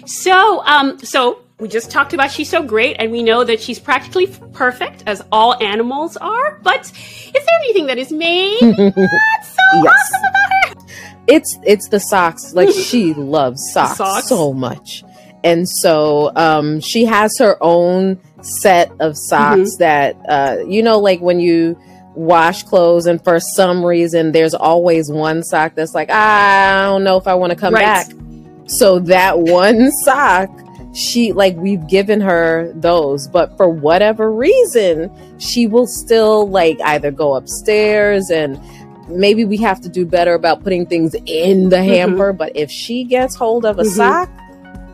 So, 0.06 0.62
um, 0.66 0.98
so 0.98 1.38
we 1.62 1.68
just 1.68 1.90
talked 1.90 2.12
about 2.12 2.30
she's 2.30 2.50
so 2.50 2.62
great, 2.62 2.96
and 2.98 3.12
we 3.12 3.22
know 3.22 3.44
that 3.44 3.60
she's 3.60 3.78
practically 3.78 4.26
perfect, 4.52 5.04
as 5.06 5.22
all 5.30 5.54
animals 5.62 6.16
are. 6.16 6.58
But 6.62 6.90
is 6.90 7.32
there 7.32 7.58
anything 7.64 7.86
that 7.86 7.98
is 7.98 8.10
maybe 8.10 8.56
not 8.66 9.44
so 9.44 9.62
Yes. 9.82 9.94
awesome 10.12 10.28
about 10.28 10.50
her? 10.50 11.14
It's 11.28 11.58
it's 11.64 11.88
the 11.88 12.00
socks. 12.00 12.52
Like 12.52 12.68
she 12.70 13.14
loves 13.16 13.62
socks, 13.72 13.96
Socks? 13.98 14.28
so 14.28 14.52
much. 14.52 15.04
And 15.44 15.68
so 15.68 16.32
um 16.36 16.80
she 16.80 17.04
has 17.04 17.36
her 17.38 17.56
own 17.60 18.18
set 18.42 18.90
of 19.00 19.16
socks 19.16 19.76
that 19.78 20.16
uh 20.28 20.58
you 20.66 20.82
know 20.82 20.98
like 20.98 21.20
when 21.20 21.38
you 21.38 21.78
wash 22.14 22.64
clothes 22.64 23.06
and 23.06 23.22
for 23.24 23.38
some 23.40 23.84
reason 23.84 24.32
there's 24.32 24.52
always 24.54 25.10
one 25.10 25.42
sock 25.44 25.74
that's 25.76 25.94
like 25.94 26.08
"Ah, 26.10 26.82
I 26.82 26.86
don't 26.86 27.04
know 27.04 27.16
if 27.16 27.26
I 27.28 27.34
want 27.34 27.50
to 27.52 27.56
come 27.56 27.72
Right. 27.74 27.82
back. 27.82 28.10
So 28.66 28.98
that 29.00 29.38
one 29.38 29.90
sock 30.04 30.50
she 30.94 31.32
like 31.32 31.56
we've 31.56 31.86
given 31.88 32.20
her 32.20 32.70
those 32.74 33.26
but 33.28 33.56
for 33.56 33.68
whatever 33.68 34.30
reason 34.30 35.10
she 35.38 35.66
will 35.66 35.86
still 35.86 36.48
like 36.50 36.78
either 36.84 37.10
go 37.10 37.34
upstairs 37.34 38.30
and 38.30 38.60
maybe 39.08 39.44
we 39.44 39.56
have 39.56 39.80
to 39.80 39.88
do 39.88 40.04
better 40.04 40.34
about 40.34 40.62
putting 40.62 40.84
things 40.86 41.14
in 41.26 41.70
the 41.70 41.82
hamper 41.82 42.32
but 42.32 42.52
if 42.54 42.70
she 42.70 43.04
gets 43.04 43.34
hold 43.34 43.64
of 43.64 43.78
a 43.78 43.82
Mhm. 43.82 43.96
sock 43.96 44.30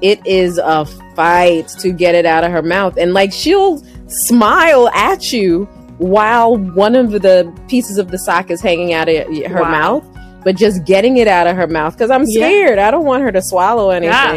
it 0.01 0.25
is 0.25 0.59
a 0.59 0.85
fight 1.17 1.67
to 1.81 1.91
get 1.91 2.15
it 2.15 2.25
out 2.25 2.45
of 2.45 2.53
her 2.53 2.63
mouth 2.63 2.97
and 2.97 3.13
like 3.13 3.33
she'll 3.33 3.83
smile 4.07 4.89
at 4.95 5.33
you 5.33 5.65
while 5.99 6.57
one 6.57 6.95
of 6.95 7.11
the 7.11 7.53
pieces 7.69 7.99
of 7.99 8.13
the 8.13 8.19
sock 8.19 8.51
is 8.53 8.61
hanging 8.61 8.93
out 8.93 9.09
of 9.09 9.17
her 9.47 9.63
Wow. 9.63 9.71
mouth 9.71 10.05
but 10.45 10.55
just 10.57 10.85
getting 10.85 11.17
it 11.17 11.27
out 11.27 11.49
of 11.49 11.57
her 11.57 11.67
mouth 11.67 11.95
because 11.95 12.11
i'm 12.13 12.23
Yeah. 12.25 12.47
scared 12.47 12.79
i 12.79 12.93
don't 12.93 13.05
want 13.05 13.25
her 13.25 13.33
to 13.33 13.43
swallow 13.43 13.91
Yeah. 13.91 14.33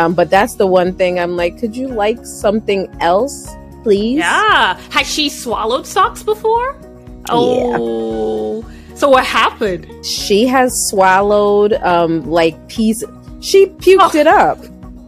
Um, 0.00 0.14
but 0.14 0.30
that's 0.30 0.54
the 0.54 0.66
one 0.66 0.94
thing 0.94 1.18
i'm 1.18 1.36
like 1.36 1.58
could 1.58 1.76
you 1.76 1.88
like 1.88 2.24
something 2.24 2.88
else 3.00 3.48
please 3.82 4.18
Yeah. 4.18 4.78
Has 4.90 5.06
she 5.06 5.28
swallowed 5.28 5.86
socks 5.86 6.22
before? 6.22 6.76
Oh. 7.28 8.62
So 8.94 9.08
what 9.08 9.24
happened? 9.24 9.86
she 10.04 10.46
has 10.46 10.72
swallowed 10.88 11.72
um 11.74 12.28
like 12.30 12.54
piece 12.68 13.02
she 13.40 13.66
puked 13.66 14.14
Oh. 14.14 14.18
it 14.18 14.26
up 14.26 14.58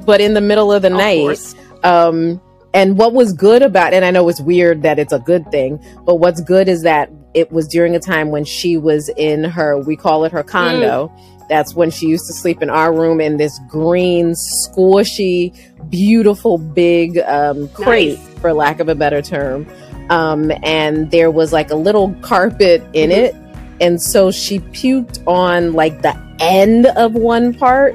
but 0.06 0.20
in 0.20 0.34
the 0.34 0.40
middle 0.40 0.72
of 0.72 0.82
the 0.82 0.88
Of 0.88 0.94
night 0.94 1.20
course. 1.20 1.54
um 1.84 2.40
and 2.74 2.96
what 2.96 3.12
was 3.12 3.32
good 3.34 3.62
about 3.62 3.92
and 3.92 4.04
i 4.04 4.10
know 4.10 4.28
it's 4.28 4.40
weird 4.40 4.82
that 4.82 4.98
it's 4.98 5.12
a 5.12 5.18
good 5.20 5.50
thing 5.50 5.78
but 6.06 6.16
what's 6.16 6.40
good 6.40 6.68
is 6.68 6.82
that 6.82 7.10
it 7.34 7.50
was 7.52 7.66
during 7.68 7.94
a 7.94 8.00
time 8.00 8.30
when 8.30 8.44
she 8.44 8.76
was 8.76 9.08
in 9.16 9.44
her 9.44 9.78
we 9.78 9.96
call 9.96 10.24
it 10.24 10.32
her 10.32 10.42
condo 10.42 11.10
that's 11.48 11.74
when 11.74 11.90
she 11.90 12.06
used 12.06 12.26
to 12.26 12.32
sleep 12.32 12.62
in 12.62 12.70
our 12.70 12.92
room 12.92 13.20
in 13.20 13.36
this 13.36 13.58
green 13.68 14.32
squishy 14.32 15.54
beautiful 15.90 16.58
big 16.58 17.18
um 17.18 17.68
crate 17.68 18.18
Nice. 18.18 18.28
for 18.40 18.52
lack 18.52 18.80
of 18.80 18.88
a 18.88 18.94
better 18.94 19.20
term 19.22 19.66
um 20.10 20.50
and 20.62 21.10
there 21.10 21.30
was 21.30 21.52
like 21.52 21.70
a 21.70 21.74
little 21.76 22.14
carpet 22.22 22.82
in 22.92 23.10
Mhm. 23.10 23.16
it 23.16 23.34
and 23.80 24.00
so 24.00 24.30
she 24.30 24.60
puked 24.60 25.26
on 25.26 25.72
like 25.72 26.02
the 26.02 26.16
end 26.40 26.86
of 26.86 27.14
one 27.14 27.52
part 27.54 27.94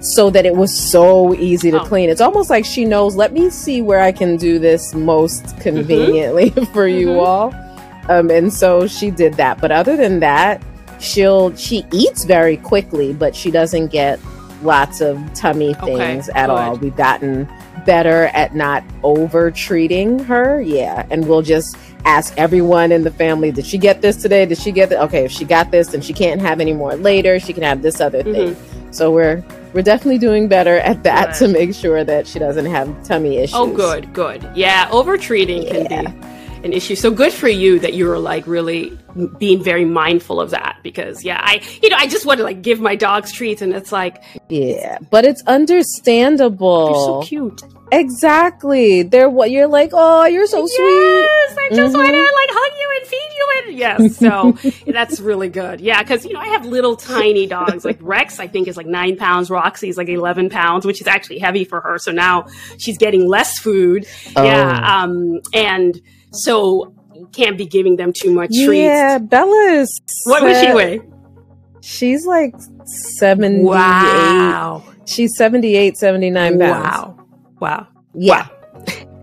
so 0.00 0.30
that 0.30 0.46
it 0.46 0.54
was 0.56 0.72
so 0.76 1.34
easy 1.34 1.72
to 1.72 1.80
Oh. 1.80 1.84
clean. 1.84 2.08
It's 2.08 2.20
almost 2.20 2.50
like 2.50 2.64
she 2.64 2.84
knows, 2.84 3.16
let 3.16 3.32
me 3.32 3.50
see 3.50 3.82
where 3.82 3.98
I 4.00 4.12
can 4.12 4.36
do 4.36 4.60
this 4.60 4.94
most 4.94 5.58
conveniently 5.58 6.50
for 6.72 6.86
you 6.86 7.08
Mhm. 7.08 7.26
all. 7.26 7.54
Um, 8.08 8.30
and 8.30 8.52
so 8.52 8.86
she 8.86 9.10
did 9.10 9.34
that. 9.34 9.60
But 9.60 9.72
other 9.72 9.96
than 9.96 10.20
that, 10.20 10.62
she'll 11.00 11.54
she 11.56 11.84
eats 11.92 12.24
very 12.24 12.56
quickly, 12.56 13.12
but 13.12 13.34
she 13.34 13.50
doesn't 13.50 13.88
get 13.88 14.18
lots 14.62 15.00
of 15.00 15.18
tummy 15.34 15.74
Okay, 15.76 15.96
things 15.96 16.28
at 16.30 16.46
good. 16.46 16.52
all. 16.52 16.76
We've 16.76 16.96
gotten 16.96 17.48
better 17.86 18.24
at 18.34 18.54
not 18.54 18.82
over 19.02 19.50
treating 19.50 20.18
her. 20.20 20.60
Yeah. 20.60 21.06
And 21.10 21.26
we'll 21.28 21.42
just 21.42 21.76
ask 22.04 22.34
everyone 22.36 22.90
in 22.92 23.02
the 23.04 23.10
family, 23.10 23.50
did 23.52 23.64
she 23.66 23.78
get 23.78 24.02
this 24.02 24.16
today? 24.16 24.46
Did 24.46 24.58
she 24.58 24.72
get 24.72 24.90
it? 24.92 24.96
Okay, 24.98 25.24
if 25.24 25.32
she 25.32 25.44
got 25.44 25.70
this, 25.70 25.88
then 25.88 26.00
she 26.00 26.12
can't 26.12 26.40
have 26.40 26.60
any 26.60 26.72
more 26.72 26.94
later. 26.96 27.38
She 27.40 27.52
can 27.52 27.62
have 27.62 27.82
this 27.82 28.00
other 28.00 28.22
thing. 28.22 28.56
So 28.90 29.10
we're 29.10 29.44
we're 29.74 29.82
definitely 29.82 30.18
doing 30.18 30.48
better 30.48 30.78
at 30.78 31.02
that 31.04 31.28
Mm-hmm. 31.30 31.38
Good. 31.44 31.52
to 31.52 31.58
make 31.66 31.74
sure 31.74 32.02
that 32.04 32.26
she 32.26 32.38
doesn't 32.38 32.66
have 32.66 33.04
tummy 33.04 33.36
issues. 33.38 33.54
Oh, 33.54 33.70
good, 33.72 34.12
good. 34.14 34.50
Yeah, 34.54 34.88
overtreating 34.90 35.62
Yeah. 35.64 35.86
can 35.86 36.04
be 36.04 36.28
an 36.64 36.72
issue. 36.72 36.94
So 36.94 37.10
good 37.10 37.32
for 37.32 37.48
you 37.48 37.78
that 37.80 37.94
you're 37.94 38.18
like 38.18 38.46
really 38.46 38.96
being 39.38 39.62
very 39.62 39.84
mindful 39.84 40.40
of 40.40 40.50
that 40.50 40.78
because 40.82 41.24
yeah, 41.24 41.40
I 41.42 41.62
you 41.82 41.88
know 41.88 41.96
I 41.98 42.06
just 42.06 42.26
want 42.26 42.38
to 42.38 42.44
like 42.44 42.62
give 42.62 42.80
my 42.80 42.94
dogs 42.96 43.32
treats 43.32 43.62
and 43.62 43.72
it's 43.72 43.92
like 43.92 44.22
Yeah, 44.48 44.98
but 45.10 45.24
it's 45.24 45.42
understandable. 45.46 46.86
you're 46.88 47.22
so 47.22 47.22
cute. 47.22 47.62
Exactly. 47.90 49.02
They're 49.02 49.30
what 49.30 49.50
you're 49.50 49.66
like. 49.66 49.90
Oh, 49.92 50.26
you're 50.26 50.46
so 50.46 50.66
sweet. 50.66 51.20
Yes, 51.20 51.56
I 51.58 51.68
just 51.74 51.96
want 51.96 52.08
to 52.08 52.12
like 52.14 52.50
hug 52.50 52.72
you 52.78 52.98
and 52.98 53.06
feed 53.08 53.16
you 53.36 53.48
and 53.56 53.78
yes. 53.78 54.16
So 54.16 54.90
that's 54.92 55.20
really 55.20 55.48
good. 55.48 55.80
Yeah, 55.80 56.02
because 56.02 56.24
you 56.24 56.34
know 56.34 56.40
I 56.40 56.48
have 56.48 56.66
little 56.66 56.96
tiny 56.96 57.46
dogs. 57.46 57.84
Like 57.84 57.98
Rex, 58.00 58.40
I 58.40 58.46
think 58.46 58.68
is 58.68 58.76
like 58.76 58.86
nine 58.86 59.16
pounds. 59.16 59.48
Roxy's 59.50 59.96
like 59.96 60.08
eleven 60.08 60.50
pounds, 60.50 60.84
which 60.84 61.00
is 61.00 61.06
actually 61.06 61.38
heavy 61.38 61.64
for 61.64 61.80
her. 61.80 61.98
So 61.98 62.12
now 62.12 62.46
she's 62.78 62.98
getting 62.98 63.26
less 63.26 63.58
food. 63.58 64.06
Oh. 64.36 64.44
Yeah, 64.44 65.02
um, 65.02 65.40
and 65.54 66.00
so 66.32 66.94
can't 67.32 67.58
be 67.58 67.66
giving 67.66 67.96
them 67.96 68.12
too 68.12 68.32
much 68.32 68.50
treats. 68.50 68.84
Yeah, 68.84 69.18
Bella 69.18 69.72
is. 69.72 70.00
What 70.24 70.42
was 70.42 70.58
she 70.60 70.72
weigh? 70.72 71.00
She's 71.80 72.26
like 72.26 72.54
78. 72.84 73.62
Wow. 73.62 74.84
She's 75.06 75.36
78, 75.36 75.96
79 75.96 76.58
pounds. 76.58 76.84
Wow. 76.84 77.26
Wow. 77.60 77.86
Yeah. 78.14 78.48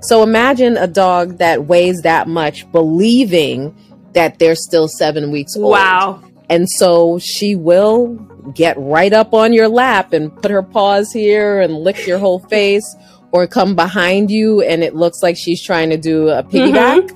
So 0.02 0.24
imagine 0.24 0.78
a 0.78 0.88
dog 0.88 1.38
that 1.38 1.66
weighs 1.66 2.02
that 2.02 2.28
much, 2.28 2.70
believing 2.72 3.76
that 4.14 4.40
they're 4.40 4.56
still 4.56 4.88
seven 4.88 5.32
weeks 5.32 5.56
old. 5.56 5.72
Wow. 5.72 6.24
And 6.50 6.70
so 6.70 7.18
she 7.20 7.56
will 7.56 8.16
get 8.54 8.78
right 8.78 9.12
up 9.12 9.34
on 9.34 9.52
your 9.52 9.68
lap 9.68 10.14
and 10.14 10.36
put 10.42 10.52
her 10.52 10.62
paws 10.62 11.12
here 11.12 11.60
and 11.60 11.74
lick 11.74 12.06
your 12.06 12.20
whole 12.20 12.40
face 12.40 12.96
or 13.36 13.46
come 13.48 13.76
behind 13.76 14.32
you 14.32 14.62
and 14.62 14.82
it 14.84 14.96
looks 14.96 15.22
like 15.22 15.36
she's 15.38 15.62
trying 15.62 15.90
to 15.90 15.98
do 15.98 16.30
a 16.30 16.42
piggyback. 16.44 17.12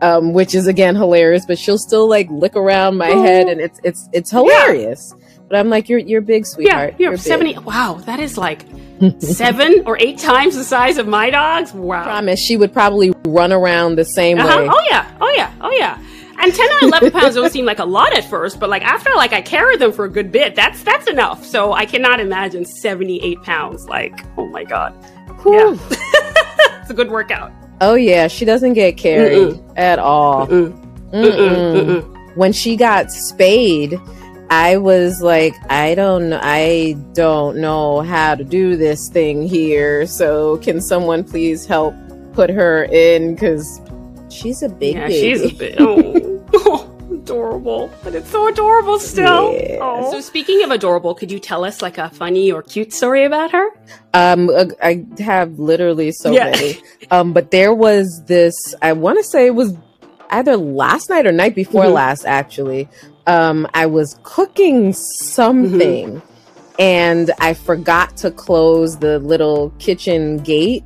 Um, 0.00 0.32
which 0.32 0.54
is 0.54 0.68
again 0.68 0.94
hilarious, 0.94 1.44
but 1.44 1.58
she'll 1.58 1.76
still 1.76 2.08
like 2.08 2.30
lick 2.30 2.54
around 2.54 2.96
my 2.98 3.10
Oh. 3.10 3.20
head 3.22 3.48
and 3.48 3.60
it's 3.60 3.80
it's 3.82 4.08
it's 4.12 4.30
hilarious. 4.30 5.12
But 5.48 5.58
I'm 5.58 5.68
like, 5.70 5.88
you're 5.88 5.98
you're 5.98 6.20
big, 6.20 6.46
sweetheart. 6.46 6.94
Yeah, 6.98 7.04
you're 7.08 7.10
big. 7.12 7.20
70. 7.20 7.58
Wow, 7.64 7.94
that 8.06 8.20
is 8.20 8.38
like 8.38 8.64
seven 9.18 9.82
or 9.86 9.96
eight 9.98 10.18
times 10.18 10.54
the 10.54 10.62
size 10.62 10.98
of 10.98 11.08
my 11.08 11.30
dogs. 11.30 11.72
Wow. 11.74 12.02
I 12.02 12.04
promise 12.04 12.38
she 12.38 12.56
would 12.56 12.72
probably 12.72 13.12
run 13.26 13.52
around 13.52 13.96
the 13.96 14.04
same 14.04 14.38
Uh-huh. 14.38 14.58
way. 14.62 14.68
Oh 14.70 14.82
yeah, 14.88 15.16
oh 15.20 15.34
yeah, 15.36 15.52
oh 15.62 15.72
yeah. 15.72 15.98
And 16.40 16.54
ten 16.54 16.68
and 16.74 16.82
eleven 16.84 17.10
pounds 17.10 17.34
don't 17.34 17.50
seem 17.52 17.64
like 17.64 17.80
a 17.80 17.84
lot 17.84 18.16
at 18.16 18.24
first, 18.24 18.60
but 18.60 18.70
like 18.70 18.82
after 18.84 19.10
like 19.16 19.32
I 19.32 19.40
carry 19.42 19.76
them 19.78 19.90
for 19.90 20.04
a 20.04 20.08
good 20.08 20.30
bit, 20.30 20.54
that's 20.54 20.80
that's 20.84 21.08
enough. 21.08 21.44
So 21.44 21.72
I 21.72 21.86
cannot 21.86 22.20
imagine 22.20 22.64
seventy 22.64 23.20
eight 23.24 23.42
pounds. 23.42 23.88
Like 23.88 24.24
oh 24.36 24.46
my 24.46 24.62
god, 24.62 24.94
Whew. 25.42 25.78
it's 25.90 26.90
a 26.90 26.94
good 26.94 27.10
workout. 27.10 27.52
Oh 27.80 27.94
yeah, 27.94 28.28
she 28.28 28.44
doesn't 28.44 28.72
get 28.72 28.96
carried 28.96 29.60
at 29.76 29.98
all. 29.98 30.46
Mm-mm. 30.46 30.72
Mm-mm. 31.10 31.36
Mm-mm, 31.36 31.86
mm-mm. 31.86 32.36
When 32.36 32.52
she 32.52 32.76
got 32.76 33.10
spayed, 33.12 33.98
I 34.50 34.78
was 34.78 35.22
like, 35.22 35.54
I 35.70 35.94
don't 35.94 36.30
know, 36.30 36.40
I 36.42 36.96
don't 37.12 37.58
know 37.58 38.00
how 38.00 38.34
to 38.34 38.44
do 38.44 38.76
this 38.76 39.08
thing 39.08 39.46
here. 39.46 40.06
So 40.06 40.56
can 40.58 40.80
someone 40.80 41.22
please 41.22 41.66
help 41.66 41.94
put 42.32 42.50
her 42.50 42.84
in? 42.84 43.34
Because 43.34 43.80
she's 44.30 44.62
a 44.62 44.68
big 44.68 44.94
Yeah, 44.96 45.08
baby. 45.08 45.38
she's 45.38 45.52
a 45.52 45.54
bit 45.54 45.76
oh, 45.78 46.94
adorable, 47.30 47.90
but 48.02 48.14
it's 48.14 48.30
so 48.30 48.48
adorable 48.48 48.98
still. 48.98 49.52
Yeah. 49.54 49.78
Oh. 49.80 50.10
So 50.12 50.20
speaking 50.20 50.62
of 50.64 50.70
adorable, 50.70 51.14
could 51.14 51.30
you 51.30 51.38
tell 51.38 51.64
us 51.64 51.82
like 51.82 51.98
a 51.98 52.08
funny 52.10 52.50
or 52.50 52.62
cute 52.62 52.92
story 52.92 53.24
about 53.24 53.50
her? 53.52 53.68
Um, 54.14 54.48
uh, 54.48 54.66
I 54.82 55.04
have 55.18 55.58
literally 55.58 56.12
so 56.12 56.32
Yeah. 56.32 56.50
many. 56.50 56.78
Um, 57.10 57.32
but 57.32 57.50
there 57.50 57.72
was 57.72 58.22
this. 58.26 58.54
I 58.82 58.92
want 58.92 59.18
to 59.18 59.24
say 59.24 59.46
it 59.46 59.54
was 59.54 59.74
either 60.28 60.58
last 60.58 61.08
night 61.08 61.26
or 61.26 61.32
night 61.32 61.54
before 61.54 61.84
Mhm. 61.84 61.92
last. 61.94 62.26
Actually, 62.26 62.86
um, 63.26 63.66
I 63.72 63.86
was 63.86 64.18
cooking 64.24 64.92
something, 64.92 66.20
Mm-hmm. 66.20 66.80
and 66.82 67.30
I 67.40 67.54
forgot 67.54 68.16
to 68.18 68.30
close 68.30 68.98
the 68.98 69.18
little 69.20 69.70
kitchen 69.78 70.38
gate. 70.38 70.84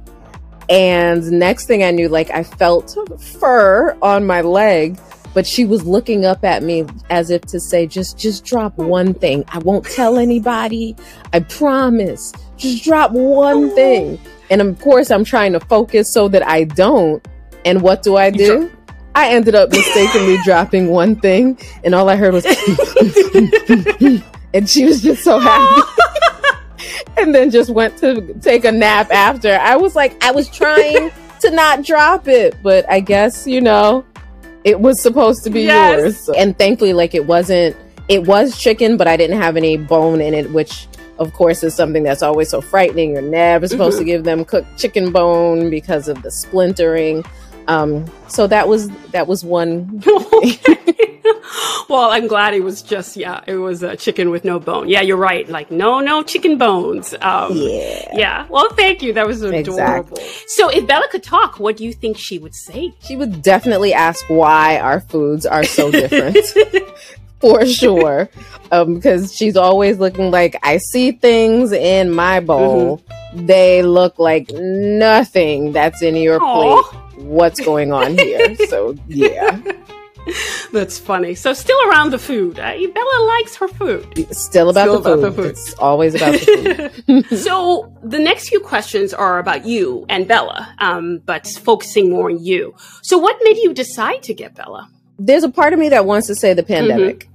And 0.69 1.29
next 1.33 1.67
thing 1.67 1.83
I 1.83 1.91
knew, 1.91 2.09
like 2.09 2.31
I 2.31 2.45
felt 2.45 2.97
fur 3.21 3.97
on 4.01 4.25
my 4.25 4.43
leg. 4.43 4.99
But 5.35 5.47
she 5.47 5.65
was 5.65 5.85
looking 5.85 6.25
up 6.25 6.45
at 6.45 6.63
me 6.63 6.85
as 7.11 7.31
if 7.31 7.43
to 7.43 7.61
say, 7.61 7.87
"Just, 7.87 8.19
just 8.19 8.45
drop 8.45 8.77
one 8.77 9.15
thing. 9.15 9.45
I 9.49 9.59
won't 9.59 9.85
tell 9.85 10.19
anybody. 10.19 10.97
I 11.33 11.41
promise. 11.41 12.33
Just 12.57 12.85
drop 12.85 13.13
one 13.13 13.71
oh. 13.71 13.75
thing." 13.75 14.21
And 14.51 14.61
of 14.61 14.79
course, 14.81 15.11
I'm 15.11 15.25
trying 15.25 15.53
to 15.55 15.61
focus 15.61 16.11
so 16.11 16.29
that 16.29 16.47
I 16.47 16.65
don't. 16.65 17.27
And 17.65 17.81
what 17.81 18.03
do 18.03 18.17
I 18.17 18.31
do? 18.31 18.71
I 19.15 19.31
ended 19.31 19.55
up 19.55 19.71
mistakenly 19.71 20.39
dropping 20.45 20.89
one 20.89 21.17
thing, 21.17 21.59
and 21.85 21.95
all 21.95 22.09
I 22.09 22.17
heard 22.17 22.35
was, 22.35 22.45
and 24.55 24.69
she 24.69 24.85
was 24.85 25.03
just 25.03 25.23
so 25.23 25.39
happy. 25.39 25.83
and 27.19 27.35
then 27.35 27.51
just 27.51 27.71
went 27.71 27.99
to 27.99 28.35
take 28.41 28.65
a 28.65 28.73
nap 28.73 29.11
after. 29.11 29.59
I 29.59 29.77
was 29.77 29.95
like, 29.95 30.23
I 30.25 30.33
was 30.33 30.49
trying 30.49 31.11
to 31.41 31.51
not 31.51 31.85
drop 31.85 32.29
it, 32.29 32.57
but 32.63 32.89
I 32.91 33.01
guess, 33.01 33.47
you 33.47 33.61
know, 33.61 34.05
it 34.65 34.81
was 34.81 35.01
supposed 35.01 35.45
to 35.45 35.51
be 35.51 35.63
Yes. 35.63 35.99
yours. 36.27 36.29
And 36.37 36.57
thankfully, 36.59 36.93
like, 36.93 37.15
it 37.15 37.27
wasn't 37.27 37.77
it 38.09 38.27
was 38.27 38.59
chicken, 38.59 38.97
but 38.97 39.07
I 39.07 39.17
didn't 39.17 39.41
have 39.41 39.57
any 39.57 39.77
bone 39.77 40.21
in 40.21 40.35
it, 40.35 40.51
which 40.53 40.89
of 41.19 41.33
course 41.35 41.63
is 41.63 41.73
something 41.73 42.03
that's 42.03 42.23
always 42.23 42.49
so 42.51 42.61
frightening. 42.61 43.13
You're 43.13 43.23
never 43.23 43.69
supposed 43.69 43.97
Mhm. 43.97 44.01
to 44.01 44.05
give 44.05 44.25
them 44.25 44.45
cooked 44.45 44.77
chicken 44.77 45.13
bone 45.13 45.71
because 45.71 46.09
of 46.09 46.21
the 46.23 46.31
splintering. 46.31 47.25
Um, 47.69 48.11
so 48.29 48.47
that 48.47 48.69
was 48.69 48.89
that 49.11 49.27
was 49.27 49.45
one. 49.45 50.03
well, 51.89 52.11
I'm 52.11 52.27
glad 52.27 52.55
it 52.55 52.63
was 52.63 52.83
just 52.83 53.17
yeah, 53.17 53.43
it 53.47 53.57
was 53.57 53.83
a 53.83 53.97
chicken 53.97 54.31
with 54.31 54.45
no 54.45 54.59
bone. 54.59 54.89
Yeah, 54.89 55.01
you're 55.01 55.17
right. 55.17 55.49
Like 55.49 55.71
no, 55.71 56.01
no 56.01 56.23
chicken 56.23 56.59
bones. 56.59 57.15
Um, 57.21 57.53
Yeah, 57.55 58.11
yeah. 58.15 58.47
Well, 58.49 58.69
thank 58.71 59.03
you. 59.03 59.13
That 59.13 59.27
was 59.27 59.43
adorable. 59.43 59.59
Exactly. 59.59 60.25
So, 60.47 60.69
if 60.69 60.87
Bella 60.87 61.07
could 61.11 61.23
talk, 61.23 61.59
what 61.59 61.77
do 61.77 61.85
you 61.85 61.93
think 61.93 62.17
she 62.17 62.39
would 62.39 62.55
say? 62.55 62.95
she 63.01 63.17
would 63.17 63.43
definitely 63.43 63.93
ask 63.93 64.25
why 64.29 64.79
our 64.79 65.01
foods 65.01 65.47
are 65.47 65.65
so 65.65 65.91
different. 65.91 66.39
for 67.43 67.67
sure. 67.67 68.31
Um, 68.71 68.95
because 68.95 69.35
she's 69.35 69.57
always 69.57 69.99
looking 69.99 70.31
like 70.31 70.57
I 70.63 70.79
see 70.79 71.13
things 71.13 71.73
in 71.73 72.11
my 72.11 72.41
bowl. 72.41 72.99
Mm-hmm. 72.99 73.47
They 73.47 73.83
look 73.83 74.19
like 74.19 74.51
nothing 74.53 75.73
that's 75.73 76.03
in 76.03 76.17
your 76.17 76.41
Aw. 76.41 76.83
plate. 76.83 77.02
What's 77.33 77.61
going 77.61 77.93
on 77.93 78.19
here? 78.19 78.55
so 78.69 78.95
yeah, 79.09 79.61
That's 80.73 80.99
funny. 80.99 81.35
So, 81.35 81.53
still 81.53 81.79
around 81.89 82.11
the 82.11 82.19
food. 82.19 82.59
Uh, 82.59 82.75
Bella 82.95 83.27
likes 83.27 83.57
her 83.57 83.69
food. 83.69 84.27
still 84.35 84.71
about, 84.71 84.85
Still 84.85 85.01
the, 85.01 85.13
about 85.15 85.23
food. 85.23 85.37
the 85.37 85.43
food. 85.43 85.51
It's 85.51 85.75
always 85.75 86.15
about 86.15 86.33
the 86.35 86.91
food. 87.29 87.39
so, 87.39 87.93
the 88.03 88.19
next 88.19 88.49
few 88.49 88.61
questions 88.61 89.13
are 89.13 89.39
about 89.39 89.67
you 89.67 90.07
and 90.09 90.29
Bella, 90.29 90.75
um, 90.79 91.19
but 91.25 91.47
focusing 91.47 92.11
more 92.11 92.31
on 92.31 92.43
you. 92.43 92.75
So, 93.03 93.19
what 93.19 93.37
made 93.43 93.57
you 93.59 93.75
decide 93.75 94.23
to 94.25 94.35
get 94.35 94.55
Bella? 94.55 94.89
there's 95.19 95.45
a 95.45 95.51
part 95.51 95.73
of 95.73 95.79
me 95.79 95.89
that 95.91 96.05
wants 96.05 96.27
to 96.27 96.35
say 96.35 96.53
the 96.53 96.63
pandemic. 96.63 97.29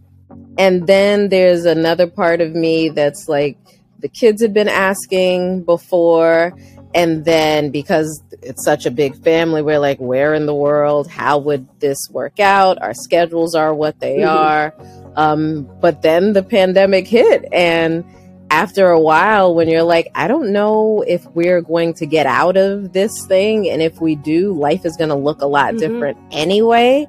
And 0.58 0.88
then 0.88 1.30
there's 1.30 1.66
another 1.66 2.08
part 2.08 2.42
of 2.42 2.54
me 2.54 2.90
that's 2.90 3.30
like 3.30 3.58
the 4.00 4.10
kids 4.10 4.42
had 4.42 4.54
been 4.54 4.68
asking 4.68 5.64
before. 5.64 6.54
And 6.94 7.26
then 7.26 7.70
because 7.70 8.22
it's 8.42 8.64
such 8.64 8.86
a 8.86 8.92
big 8.92 9.16
family, 9.24 9.62
we're 9.62 9.80
like, 9.80 10.00
where 10.00 10.34
in 10.34 10.46
the 10.46 10.56
world? 10.56 11.08
How 11.08 11.38
would 11.38 11.68
this 11.80 12.10
work 12.10 12.40
out? 12.40 12.82
Our 12.82 12.94
schedules 12.94 13.56
are 13.56 13.74
what 13.74 14.00
they 14.00 14.20
Mhm. 14.20 14.30
are. 14.30 14.74
Um, 15.16 15.70
but 15.82 16.02
then 16.02 16.34
the 16.34 16.44
pandemic 16.44 17.08
hit. 17.08 17.46
And 17.52 18.04
after 18.50 18.90
a 18.90 19.00
while, 19.00 19.54
when 19.54 19.68
you're 19.68 19.84
like, 19.84 20.10
I 20.16 20.28
don't 20.28 20.52
know 20.54 21.04
if 21.06 21.26
we're 21.34 21.62
going 21.62 21.94
to 21.96 22.06
get 22.06 22.26
out 22.26 22.56
of 22.56 22.94
this 22.94 23.26
thing. 23.28 23.70
And 23.70 23.82
if 23.82 24.00
we 24.00 24.16
do, 24.16 24.54
life 24.54 24.86
is 24.86 24.96
going 24.96 25.10
to 25.10 25.16
look 25.16 25.42
a 25.42 25.48
lot 25.48 25.74
Mhm. 25.74 25.80
different 25.80 26.18
anyway. 26.32 27.06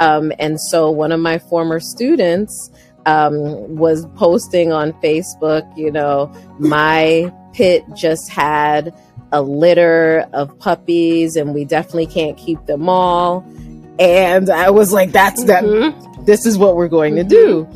Um, 0.00 0.32
and 0.38 0.60
so 0.60 0.90
one 0.90 1.12
of 1.12 1.20
my 1.20 1.38
former 1.38 1.78
students 1.80 2.70
um, 3.06 3.76
was 3.76 4.04
posting 4.14 4.72
on 4.72 4.92
Facebook, 5.02 5.66
you 5.74 5.90
know, 5.90 6.30
my 6.58 7.32
pit 7.54 7.82
just 7.96 8.28
had 8.28 8.92
a 9.32 9.42
litter 9.42 10.26
of 10.32 10.58
puppies 10.58 11.36
and 11.36 11.54
we 11.54 11.64
definitely 11.64 12.06
can't 12.06 12.36
keep 12.36 12.64
them 12.66 12.88
all. 12.88 13.44
And 13.98 14.48
I 14.50 14.70
was 14.70 14.92
like, 14.92 15.12
that's 15.12 15.44
that, 15.44 15.62
Mhm. 15.64 16.24
this 16.26 16.46
is 16.46 16.56
what 16.58 16.74
we're 16.76 16.88
going 16.88 17.16
to 17.16 17.24
do. 17.24 17.66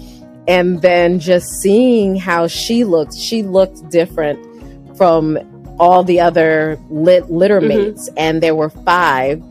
And 0.49 0.82
then 0.82 1.18
just 1.20 1.46
seeing 1.61 2.16
how 2.16 2.46
she 2.46 2.84
looked, 2.84 3.14
she 3.14 3.42
looked 3.42 3.88
different 3.90 4.38
from 4.96 5.38
all 5.78 6.02
the 6.04 6.20
other 6.20 6.78
lit- 6.90 7.30
litter 7.30 7.61
Mhm. 7.61 7.68
mates. 7.68 8.08
And 8.16 8.42
there 8.42 8.54
were 8.54 8.70
five 8.70 9.42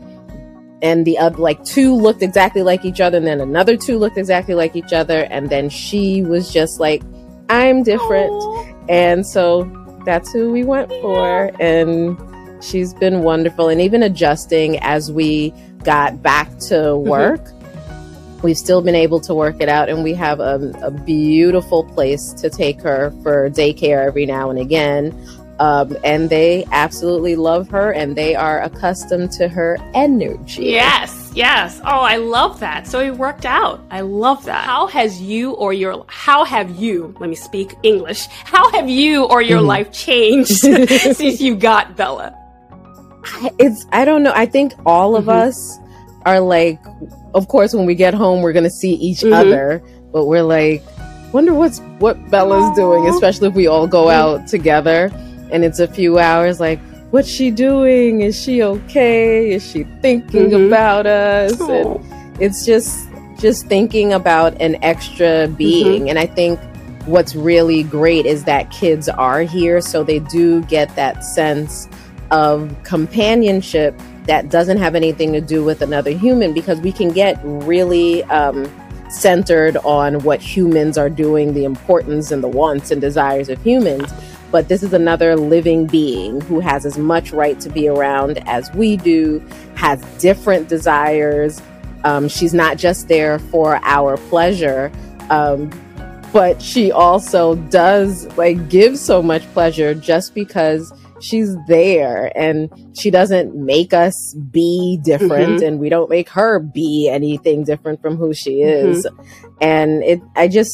and 0.82 1.04
the 1.06 1.16
other 1.18 1.38
like 1.38 1.62
two 1.64 1.94
looked 1.94 2.22
exactly 2.22 2.62
like 2.62 2.84
each 2.84 3.00
other 3.00 3.16
and 3.16 3.26
then 3.26 3.40
another 3.40 3.76
two 3.76 3.96
looked 3.96 4.18
exactly 4.18 4.54
like 4.54 4.76
each 4.76 4.92
other 4.92 5.26
and 5.30 5.48
then 5.48 5.70
she 5.70 6.22
was 6.22 6.52
just 6.52 6.78
like 6.78 7.00
i'm 7.48 7.82
different 7.84 8.30
Aw. 8.32 8.64
and 8.90 9.24
so 9.26 9.62
that's 10.04 10.32
who 10.32 10.52
we 10.52 10.64
went 10.64 10.88
for 11.00 11.50
and 11.60 12.18
she's 12.62 12.94
been 12.94 13.22
wonderful. 13.22 13.68
And 13.68 13.80
even 13.80 14.02
adjusting 14.02 14.78
as 14.80 15.12
we 15.12 15.52
got 15.84 16.22
back 16.22 16.58
to 16.58 16.96
work 16.96 17.40
we've 18.44 18.58
still 18.58 18.82
been 18.82 18.94
able 18.94 19.18
to 19.18 19.34
work 19.34 19.56
it 19.60 19.70
out 19.70 19.88
and 19.88 20.04
we 20.04 20.12
have 20.12 20.38
a, 20.38 20.70
a 20.82 20.90
beautiful 20.90 21.82
place 21.82 22.34
to 22.34 22.50
take 22.50 22.80
her 22.82 23.10
for 23.22 23.48
daycare 23.50 24.06
every 24.06 24.26
now 24.26 24.50
and 24.50 24.58
again. 24.58 25.18
Um, 25.58 25.96
and 26.04 26.28
they 26.28 26.66
absolutely 26.70 27.36
love 27.36 27.68
her 27.70 27.92
and 27.92 28.14
they 28.14 28.34
are 28.34 28.62
accustomed 28.62 29.32
to 29.32 29.48
her 29.48 29.78
energy. 29.94 30.66
Yes, 30.66 31.13
yes. 31.34 31.80
Oh, 31.84 32.00
I 32.00 32.16
love 32.16 32.60
that. 32.60 32.86
So 32.86 33.00
it 33.00 33.14
worked 33.16 33.44
out. 33.46 33.80
I 33.90 34.00
love 34.00 34.44
that. 34.46 34.64
How 34.64 34.86
has 34.88 35.20
you 35.20 35.52
or 35.52 35.72
your 35.72 36.04
how 36.08 36.44
have 36.44 36.76
you, 36.76 37.14
let 37.20 37.28
me 37.28 37.36
speak 37.36 37.74
English. 37.82 38.26
How 38.44 38.70
have 38.72 38.88
you 38.88 39.24
or 39.24 39.42
your 39.42 39.60
Mhm. 39.60 39.66
life 39.66 39.92
changed 39.92 40.48
since 41.18 41.40
you 41.40 41.54
got 41.56 41.96
Bella? 41.96 42.34
it's 43.58 43.86
i 43.90 44.04
don't 44.04 44.22
know 44.22 44.32
i 44.36 44.44
think 44.44 44.74
all 44.84 45.16
of 45.16 45.24
Mhm. 45.24 45.46
us 45.48 45.78
are 46.26 46.40
like 46.40 46.78
of 47.32 47.48
course 47.48 47.72
when 47.72 47.86
we 47.86 47.94
get 47.94 48.12
home 48.12 48.42
we're 48.42 48.52
gonna 48.52 48.68
see 48.68 48.92
each 48.92 49.20
Mhm. 49.20 49.32
other 49.32 49.82
but 50.12 50.26
we're 50.26 50.42
like 50.42 50.82
wonder 51.32 51.54
what's 51.54 51.78
what 52.00 52.18
bella's 52.30 52.68
doing 52.76 53.06
especially 53.08 53.48
if 53.48 53.54
we 53.54 53.66
all 53.66 53.86
go 53.86 54.04
Mhm. 54.08 54.12
out 54.12 54.46
together 54.46 55.10
and 55.50 55.64
it's 55.64 55.80
a 55.80 55.88
few 55.88 56.18
hours 56.18 56.60
like 56.60 56.78
what's 57.14 57.28
she 57.28 57.52
doing? 57.52 58.22
Is 58.22 58.34
she 58.36 58.60
okay? 58.60 59.52
Is 59.52 59.64
she 59.64 59.84
thinking 60.02 60.50
Mhm. 60.50 60.66
about 60.66 61.06
us? 61.06 61.56
Oh. 61.60 61.70
and 61.70 62.42
it's 62.42 62.66
just 62.66 63.08
just 63.38 63.66
thinking 63.66 64.12
about 64.12 64.60
an 64.60 64.76
extra 64.82 65.46
being. 65.46 66.10
And 66.10 66.18
i 66.18 66.26
think 66.26 66.58
what's 67.06 67.36
really 67.36 67.82
great 67.84 68.26
is 68.26 68.44
that 68.44 68.70
kids 68.70 69.08
are 69.08 69.42
here 69.42 69.80
so 69.80 70.02
they 70.02 70.18
do 70.18 70.62
get 70.62 70.88
that 70.96 71.22
sense 71.22 71.86
of 72.30 72.74
companionship 72.82 73.94
that 74.26 74.48
doesn't 74.48 74.78
have 74.78 74.94
anything 74.94 75.32
to 75.34 75.40
do 75.40 75.62
with 75.62 75.82
another 75.82 76.10
human 76.10 76.52
because 76.54 76.80
we 76.80 76.90
can 76.90 77.10
get 77.12 77.38
really 77.44 78.24
um, 78.24 78.66
centered 79.10 79.76
on 79.84 80.18
what 80.20 80.40
humans 80.40 80.96
are 80.96 81.10
doing 81.10 81.52
the 81.52 81.64
importance 81.64 82.32
and 82.32 82.42
the 82.42 82.48
wants 82.48 82.90
and 82.90 83.00
desires 83.00 83.48
of 83.50 83.62
humans 83.62 84.10
but 84.54 84.68
this 84.68 84.84
is 84.84 84.92
another 84.92 85.34
living 85.34 85.84
being 85.84 86.40
who 86.42 86.60
has 86.60 86.86
as 86.86 86.96
much 86.96 87.32
right 87.32 87.58
to 87.58 87.68
be 87.68 87.88
around 87.88 88.38
as 88.46 88.72
we 88.72 88.96
do 88.96 89.42
has 89.74 90.00
different 90.20 90.68
desires. 90.68 91.60
Um, 92.04 92.28
she's 92.28 92.54
not 92.54 92.78
just 92.78 93.08
there 93.08 93.40
for 93.40 93.80
our 93.82 94.16
pleasure 94.16 94.92
um, 95.28 95.70
but 96.32 96.62
she 96.62 96.92
also 96.92 97.56
does 97.56 98.26
like 98.36 98.68
give 98.68 98.96
so 98.96 99.20
much 99.20 99.42
pleasure 99.54 99.92
just 99.92 100.36
because 100.36 100.92
she's 101.20 101.56
there 101.66 102.30
and 102.38 102.70
she 102.96 103.10
doesn't 103.10 103.56
make 103.56 103.92
us 103.92 104.34
be 104.52 105.00
different 105.02 105.64
and 105.64 105.80
we 105.80 105.88
don't 105.88 106.10
make 106.10 106.28
her 106.28 106.60
be 106.60 107.08
anything 107.10 107.64
different 107.64 108.00
from 108.00 108.16
who 108.16 108.32
she 108.32 108.62
is. 108.62 109.04
And 109.60 110.04
it 110.04 110.20
i 110.36 110.46
just 110.46 110.72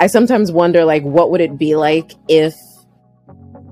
i 0.00 0.06
sometimes 0.06 0.50
wonder 0.50 0.86
like 0.86 1.02
what 1.02 1.30
would 1.30 1.42
it 1.42 1.58
be 1.58 1.76
like 1.76 2.12
if 2.28 2.54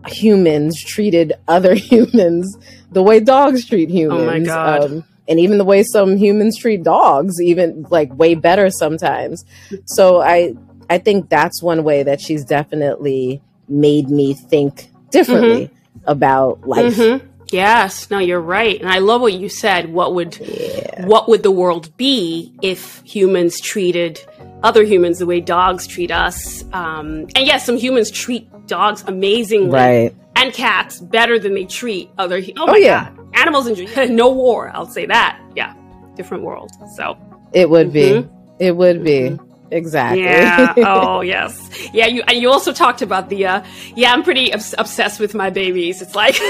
humans 0.08 0.82
treated 0.82 1.32
other 1.48 1.74
humans 1.90 2.56
the 2.92 3.02
way 3.02 3.20
dogs 3.20 3.66
treat 3.66 3.90
humans 3.90 4.20
Oh 4.22 4.26
my 4.26 4.40
God. 4.40 4.84
Um, 4.84 5.04
and 5.28 5.40
even 5.40 5.56
the 5.58 5.64
way 5.64 5.82
some 5.82 6.16
humans 6.16 6.58
treat 6.58 6.82
dogs 6.82 7.40
even 7.40 7.86
like 7.90 8.12
way 8.14 8.34
better 8.34 8.70
sometimes 8.70 9.44
so 9.86 10.20
i 10.20 10.52
i 10.90 10.98
think 10.98 11.28
that's 11.30 11.62
one 11.62 11.82
way 11.82 12.02
that 12.02 12.20
she's 12.20 12.44
definitely 12.44 13.40
made 13.68 14.10
me 14.10 14.34
think 14.34 14.90
differently 15.10 15.70
about 16.06 16.66
life 16.68 16.94
Mhm. 16.96 17.22
Yes, 17.52 18.11
no, 18.11 18.18
you're 18.18 18.40
right. 18.40 18.80
And 18.80 18.88
I 18.90 18.98
love 18.98 19.20
what 19.20 19.33
you 19.35 19.48
said. 19.48 19.92
What 19.92 20.14
would 20.14 20.37
yeah 20.38 21.07
what 21.07 21.28
would 21.28 21.42
the 21.42 21.50
world 21.50 21.94
be 21.96 22.52
if 22.62 23.02
humans 23.04 23.61
treated 23.61 24.20
other 24.62 24.83
humans 24.85 25.18
the 25.18 25.26
way 25.26 25.40
dogs 25.40 25.87
treat 25.87 26.11
us? 26.11 26.64
Um, 26.72 27.26
and 27.37 27.46
yes, 27.46 27.66
some 27.66 27.76
humans 27.76 28.11
treat 28.11 28.48
dogs 28.66 29.04
amazingly 29.07 29.70
right 29.70 30.14
and 30.37 30.52
cats 30.52 30.98
better 31.00 31.38
than 31.38 31.54
they 31.54 31.64
treat 31.64 32.11
other. 32.18 32.40
Oh, 32.57 32.66
Oh, 32.68 32.76
yeah. 32.76 33.11
god, 33.11 33.28
animals 33.35 33.66
in 33.68 34.16
no 34.16 34.30
war. 34.30 34.70
I'll 34.74 34.87
say 34.87 35.07
that. 35.07 35.40
Yeah, 35.54 35.74
different 36.16 36.42
world. 36.42 36.70
So 36.96 37.16
it 37.52 37.68
would 37.70 37.92
be 37.92 38.11
Mhm. 38.11 38.30
it 38.59 38.76
would 38.76 39.04
be 39.04 39.38
exactly 39.74 40.22
yeah. 40.22 40.74
oh 40.78 41.20
yes. 41.20 41.58
Yeah. 41.92 42.06
You 42.06 42.22
and 42.26 42.38
you 42.38 42.50
also 42.50 42.72
talked 42.72 43.02
about 43.02 43.28
the. 43.28 43.46
Uh, 43.46 43.64
yeah, 43.94 44.12
I'm 44.12 44.22
pretty 44.22 44.52
obs- 44.52 44.74
obsessed 44.78 45.20
with 45.20 45.34
my 45.34 45.50
babies. 45.50 46.00
It's 46.02 46.14
like. 46.14 46.37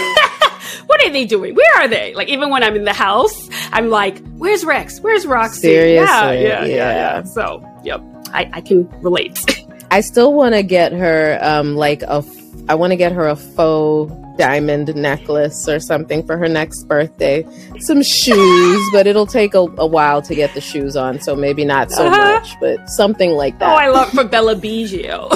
What 0.86 1.02
are 1.04 1.10
they 1.10 1.24
doing? 1.24 1.54
Where 1.54 1.82
are 1.82 1.88
they? 1.88 2.14
Like 2.14 2.28
even 2.28 2.50
when 2.50 2.62
I'm 2.62 2.74
in 2.74 2.84
the 2.84 2.92
house, 2.92 3.48
I'm 3.72 3.90
like, 3.90 4.18
"Where's 4.36 4.64
Rex? 4.64 5.00
Where's 5.00 5.26
Roxy?" 5.26 5.68
Yeah, 5.68 5.72
Seriously, 5.74 6.42
yeah, 6.42 6.64
yeah, 6.64 6.64
yeah. 6.64 6.92
yeah. 6.94 7.22
So, 7.22 7.64
yep, 7.84 8.02
I, 8.32 8.50
I 8.52 8.60
can 8.60 8.88
relate. 9.00 9.38
I 9.90 10.00
still 10.00 10.32
want 10.34 10.54
to 10.54 10.62
get 10.62 10.92
her 10.92 11.38
um 11.42 11.76
like 11.76 12.02
a 12.02 12.16
f- 12.24 12.36
I 12.68 12.74
want 12.74 12.90
to 12.92 12.96
get 12.96 13.12
her 13.12 13.28
a 13.28 13.36
faux 13.36 14.12
diamond 14.36 14.94
necklace 14.96 15.68
or 15.68 15.78
something 15.80 16.24
for 16.26 16.36
her 16.36 16.48
next 16.48 16.84
birthday. 16.88 17.46
Some 17.80 18.02
shoes, 18.02 18.82
but 18.92 19.06
it'll 19.06 19.26
take 19.26 19.54
a, 19.54 19.60
a 19.78 19.86
while 19.86 20.20
to 20.22 20.34
get 20.34 20.52
the 20.54 20.60
shoes 20.60 20.96
on, 20.96 21.20
so 21.20 21.36
maybe 21.36 21.64
not 21.64 21.90
so 21.90 22.06
Uh-huh. 22.06 22.16
much, 22.40 22.58
but 22.60 22.88
something 22.90 23.32
like 23.32 23.58
that. 23.60 23.70
Oh. 23.72 23.76
I 23.76 23.88
love 23.88 24.10
for 24.10 24.24
Bella 24.24 24.56
Bijou. 24.56 25.08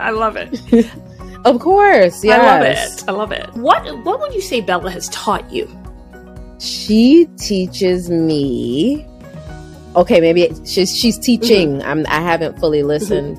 I 0.00 0.10
love 0.10 0.36
it. 0.36 0.58
of 1.44 1.60
course, 1.60 2.24
yes. 2.24 2.40
I 2.40 2.46
love 2.46 2.62
it. 2.62 3.08
I 3.08 3.12
love 3.12 3.32
it. 3.32 3.54
What 3.56 4.04
What 4.04 4.20
would 4.20 4.32
you 4.34 4.40
say 4.40 4.60
Bella 4.60 4.90
has 4.90 5.08
taught 5.10 5.50
you? 5.52 5.68
She 6.58 7.26
teaches 7.36 8.10
me. 8.10 9.06
Okay, 9.96 10.20
maybe 10.20 10.48
she's 10.64 10.96
she's 10.96 11.18
teaching. 11.18 11.82
I'm 11.82 12.06
I 12.06 12.20
haven't 12.20 12.58
fully 12.58 12.82
listened 12.82 13.36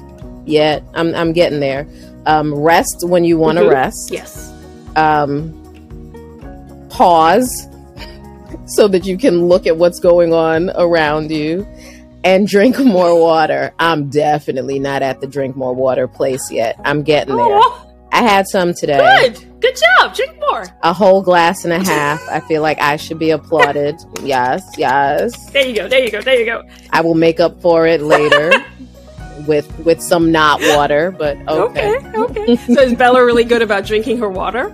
yet. 0.47 0.83
I'm 0.93 1.15
I'm 1.15 1.31
getting 1.33 1.59
there. 1.59 1.87
Um, 2.25 2.53
rest 2.53 3.07
when 3.07 3.23
you 3.23 3.37
want 3.37 3.57
to 3.57 3.63
Mhm. 3.63 3.71
rest. 3.71 4.11
Yes. 4.11 4.50
Um, 4.95 5.57
pause 6.89 7.67
so 8.65 8.87
that 8.87 9.05
you 9.05 9.17
can 9.17 9.47
look 9.47 9.65
at 9.65 9.77
what's 9.77 9.99
going 9.99 10.33
on 10.33 10.69
around 10.75 11.31
you 11.31 11.67
and 12.23 12.47
drink 12.47 12.79
more 12.85 13.19
water. 13.19 13.73
I'm 13.79 14.09
definitely 14.09 14.79
not 14.79 15.01
at 15.01 15.21
the 15.21 15.27
drink 15.27 15.55
more 15.55 15.73
water 15.73 16.07
place 16.07 16.51
yet. 16.51 16.79
I'm 16.83 17.03
getting 17.03 17.35
there. 17.35 17.45
Oh, 17.47 17.87
I 18.11 18.23
had 18.23 18.47
some 18.47 18.73
today. 18.73 19.29
good. 19.29 19.47
Good 19.61 19.77
job. 19.99 20.15
Drink 20.15 20.37
more. 20.49 20.65
A 20.81 20.91
whole 20.91 21.21
glass 21.21 21.63
and 21.65 21.73
a 21.73 21.79
half. 21.79 22.21
I 22.29 22.39
feel 22.41 22.61
like 22.61 22.79
I 22.79 22.97
should 22.97 23.19
be 23.19 23.31
applauded. 23.31 23.95
Yes, 24.23 24.61
yes. 24.77 25.49
There 25.51 25.65
you 25.65 25.75
go. 25.75 25.87
There 25.87 26.03
you 26.03 26.11
go. 26.11 26.21
There 26.21 26.39
you 26.39 26.45
go. 26.45 26.61
I 26.91 27.01
will 27.01 27.15
make 27.15 27.39
up 27.39 27.59
for 27.59 27.87
it 27.87 28.01
later 28.01 28.51
with 29.51 29.67
with 29.79 29.99
some 30.01 30.31
not 30.31 30.59
water, 30.75 31.11
but 31.11 31.35
okay. 31.47 31.95
Okay. 31.97 32.17
Okay. 32.17 32.55
so 32.73 32.81
is 32.81 32.93
Bella 32.93 33.23
really 33.25 33.43
good 33.43 33.61
about 33.61 33.85
drinking 33.85 34.17
her 34.19 34.29
water? 34.29 34.71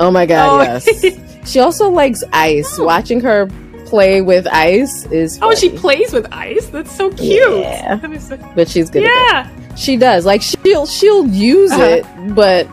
Oh 0.00 0.10
my 0.10 0.24
god, 0.24 0.48
Oh. 0.48 0.62
yes. 0.62 1.48
She 1.50 1.58
also 1.60 1.90
likes 1.90 2.24
ice. 2.32 2.78
Watching 2.78 3.20
her 3.20 3.48
play 3.84 4.22
with 4.22 4.46
ice 4.46 5.04
is 5.06 5.38
Oh, 5.42 5.54
she 5.54 5.68
plays 5.68 6.12
with 6.12 6.26
ice. 6.32 6.66
That's 6.68 6.94
so 6.94 7.10
cute. 7.10 7.58
Yeah. 7.60 8.18
So- 8.18 8.38
but 8.56 8.68
she's 8.68 8.88
good 8.88 9.04
at 9.04 9.08
yeah. 9.10 9.74
She 9.76 9.96
does. 9.96 10.24
Like 10.24 10.40
she'll 10.42 10.86
she'll 10.86 11.26
use 11.28 11.70
Uh-huh. 11.72 11.84
it, 12.00 12.34
but 12.34 12.66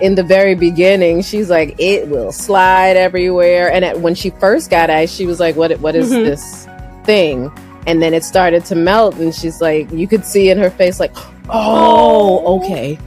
in 0.00 0.16
the 0.16 0.24
very 0.24 0.56
beginning, 0.56 1.22
she's 1.22 1.48
like, 1.48 1.76
it 1.78 2.08
will 2.08 2.32
slide 2.32 2.96
everywhere. 2.96 3.70
And 3.72 3.84
at, 3.84 4.00
when 4.00 4.14
she 4.16 4.30
first 4.30 4.68
got 4.68 4.90
ice, 4.90 5.14
she 5.14 5.24
was 5.26 5.38
like, 5.38 5.54
"What? 5.54 5.70
What 5.80 5.94
is 5.94 6.10
Mhm. 6.10 6.24
this 6.24 6.66
thing?" 7.04 7.50
And 7.86 8.00
then 8.02 8.14
it 8.14 8.24
started 8.24 8.64
to 8.66 8.74
melt, 8.74 9.16
and 9.16 9.34
she's 9.34 9.60
like, 9.60 9.90
you 9.92 10.06
could 10.08 10.24
see 10.24 10.48
in 10.50 10.56
her 10.58 10.70
face, 10.70 10.98
like, 10.98 11.12
"Oh, 11.50 12.42
Oh. 12.46 12.58
okay." 12.60 12.98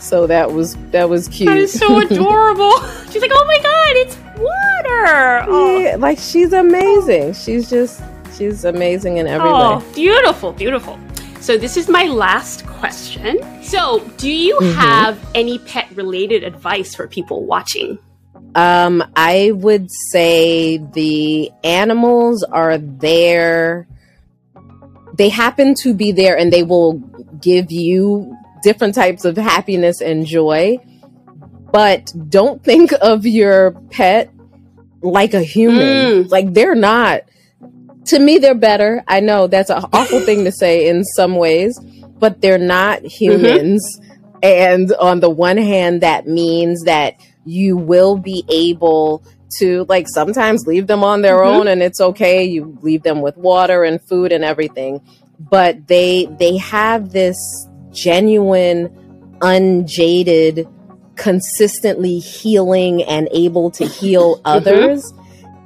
So 0.00 0.26
that 0.26 0.52
was 0.52 0.76
that 0.90 1.08
was 1.08 1.28
cute. 1.28 1.46
That 1.48 1.56
is 1.56 1.72
so 1.78 1.98
adorable. 2.04 2.72
She's 3.10 3.22
like, 3.22 3.30
oh 3.32 3.44
my 3.46 3.58
god, 3.62 3.96
it's 3.96 4.16
water. 4.36 5.44
Oh, 5.48 5.78
Yeah, 5.80 5.96
like 5.96 6.18
she's 6.18 6.52
amazing. 6.52 7.32
She's 7.32 7.70
just 7.70 8.02
she's 8.36 8.64
amazing 8.66 9.16
in 9.16 9.26
every 9.26 9.48
oh, 9.48 9.78
way. 9.78 9.84
beautiful, 9.94 10.52
beautiful. 10.52 10.98
So 11.40 11.56
this 11.56 11.76
is 11.78 11.88
my 11.88 12.04
last 12.04 12.66
question. 12.66 13.38
So, 13.62 14.00
do 14.18 14.30
you 14.30 14.56
Mhm. 14.60 14.74
have 14.74 15.18
any 15.34 15.58
pet 15.60 15.86
related 15.94 16.42
advice 16.44 16.94
for 16.94 17.06
people 17.06 17.44
watching? 17.46 17.98
Um, 18.56 19.02
I 19.16 19.52
would 19.54 19.90
say 20.10 20.78
the 20.92 21.50
animals 21.64 22.42
are 22.44 22.76
there. 22.78 23.86
They 25.16 25.28
happen 25.28 25.74
to 25.82 25.94
be 25.94 26.12
there 26.12 26.36
and 26.36 26.52
they 26.52 26.62
will 26.62 26.94
give 27.40 27.70
you 27.70 28.36
different 28.62 28.94
types 28.94 29.24
of 29.24 29.36
happiness 29.36 30.00
and 30.00 30.26
joy. 30.26 30.78
But 31.72 32.12
don't 32.28 32.62
think 32.62 32.92
of 33.00 33.26
your 33.26 33.72
pet 33.90 34.32
like 35.02 35.34
a 35.34 35.42
human. 35.42 36.24
Mm. 36.24 36.30
Like 36.30 36.52
they're 36.52 36.74
not. 36.74 37.22
To 38.06 38.18
me, 38.18 38.38
they're 38.38 38.54
better. 38.54 39.02
I 39.08 39.20
know 39.20 39.46
that's 39.46 39.70
an 39.70 39.84
awful 39.92 40.20
thing 40.20 40.44
to 40.44 40.52
say 40.52 40.88
in 40.88 41.04
some 41.04 41.36
ways, 41.36 41.78
but 42.18 42.40
they're 42.40 42.58
not 42.58 43.02
humans. 43.04 44.00
And 44.42 44.92
on 44.94 45.20
the 45.20 45.30
one 45.30 45.56
hand, 45.56 46.02
that 46.02 46.26
means 46.26 46.84
that 46.84 47.14
you 47.46 47.76
will 47.76 48.16
be 48.16 48.44
able 48.48 49.24
to 49.58 49.84
like 49.88 50.06
sometimes 50.08 50.66
leave 50.66 50.86
them 50.86 51.04
on 51.04 51.22
their 51.22 51.38
Mhm. 51.38 51.46
own 51.46 51.68
and 51.68 51.82
it's 51.82 52.00
okay 52.00 52.44
you 52.44 52.76
leave 52.82 53.02
them 53.02 53.20
with 53.22 53.36
water 53.36 53.84
and 53.84 54.00
food 54.02 54.32
and 54.32 54.44
everything. 54.44 55.00
But 55.38 55.86
they 55.86 56.28
they 56.38 56.56
have 56.58 57.10
this 57.12 57.38
genuine 57.92 58.90
unjaded 59.42 60.66
consistently 61.16 62.18
healing 62.18 63.02
and 63.04 63.28
able 63.32 63.70
to 63.70 63.84
heal 63.86 64.40
others 64.44 65.12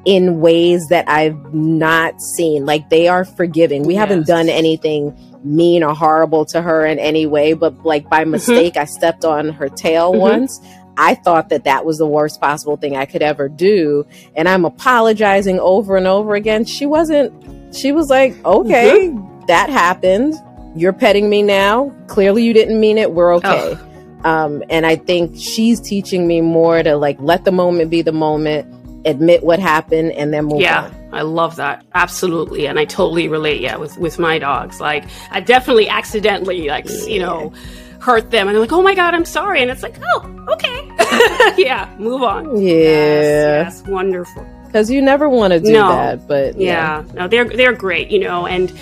in 0.05 0.41
ways 0.41 0.87
that 0.91 1.09
I've 1.09 1.53
not 1.55 2.21
seen. 2.21 2.67
Like 2.67 2.91
they 2.91 3.09
are 3.09 3.25
forgiving. 3.25 3.83
We 3.85 3.95
haven't 3.95 4.27
done 4.27 4.49
anything 4.49 5.17
mean 5.45 5.83
or 5.85 5.95
horrible 5.95 6.45
to 6.45 6.61
her 6.61 6.85
in 6.85 6.99
any 6.99 7.25
way 7.25 7.53
but 7.53 7.85
like 7.87 8.11
by 8.11 8.25
mistake 8.25 8.77
I 8.77 8.85
stepped 8.87 9.25
on 9.25 9.51
her 9.51 9.69
tail 9.69 10.13
Mhm. 10.13 10.19
once 10.19 10.61
I 10.99 11.15
thought 11.15 11.49
that 11.51 11.65
that 11.65 11.85
was 11.87 11.97
the 11.99 12.07
worst 12.07 12.41
possible 12.41 12.77
thing 12.77 12.97
I 12.97 13.07
could 13.07 13.23
ever 13.23 13.49
do. 13.49 14.05
And 14.37 14.49
I'm 14.49 14.65
apologizing 14.65 15.61
over 15.61 15.97
and 15.97 16.07
over 16.07 16.35
again. 16.35 16.65
She 16.65 16.85
wasn't, 16.87 17.33
she 17.75 17.93
was 17.93 18.11
like, 18.11 18.35
okay, 18.45 19.09
that 19.47 19.71
happened. 19.71 20.35
You're 20.77 20.93
petting 20.93 21.31
me 21.31 21.43
now. 21.43 21.95
Clearly 22.09 22.45
you 22.45 22.53
didn't 22.53 22.79
mean 22.79 22.99
it. 22.99 23.13
We're 23.13 23.35
okay. 23.37 23.77
Um, 24.25 24.63
and 24.69 24.85
I 24.85 24.97
think 24.97 25.37
she's 25.37 25.81
teaching 25.81 26.27
me 26.27 26.41
more 26.41 26.83
to 26.83 26.97
like 26.97 27.17
let 27.21 27.45
the 27.45 27.53
moment 27.53 27.89
be 27.91 28.03
the 28.03 28.13
moment, 28.13 28.67
admit 29.07 29.45
what 29.45 29.61
happened, 29.61 30.11
and 30.13 30.35
then 30.35 30.47
move 30.47 30.61
Yeah, 30.61 30.87
on. 30.87 31.09
I 31.13 31.23
love 31.23 31.57
that. 31.57 31.85
Absolutely. 31.95 32.67
And 32.67 32.79
I 32.79 32.85
totally 32.85 33.29
relate, 33.29 33.61
yeah, 33.61 33.77
with, 33.77 33.97
with 33.99 34.19
my 34.19 34.39
dogs. 34.39 34.81
Like, 34.81 35.05
I 35.31 35.41
definitely 35.41 35.89
accidentally, 35.89 36.67
like, 36.69 36.87
s- 36.87 37.07
you 37.07 37.21
know, 37.21 37.53
hurt 38.01 38.31
them. 38.31 38.47
And 38.49 38.55
they're 38.55 38.61
like, 38.61 38.73
oh 38.73 38.83
my 38.83 38.95
God, 38.95 39.15
I'm 39.15 39.25
sorry. 39.25 39.63
And 39.63 39.71
it's 39.71 39.83
like, 39.85 39.97
oh, 40.05 40.47
okay. 40.51 40.78
yeah, 41.59 41.89
move 41.99 42.23
on. 42.23 42.61
Yeah. 42.61 42.73
Yes, 42.73 43.83
yes, 43.83 43.89
wonderful. 43.89 44.47
Because 44.67 44.91
you 44.91 45.01
never 45.01 45.29
want 45.29 45.53
to 45.53 45.61
do 45.61 45.73
No. 45.73 45.89
that. 45.89 46.29
But 46.29 46.59
yeah. 46.59 47.03
Yeah, 47.05 47.13
no, 47.15 47.29
they're 47.29 47.45
they're 47.49 47.73
great, 47.73 48.11
you 48.11 48.19
know, 48.21 48.47
and 48.47 48.73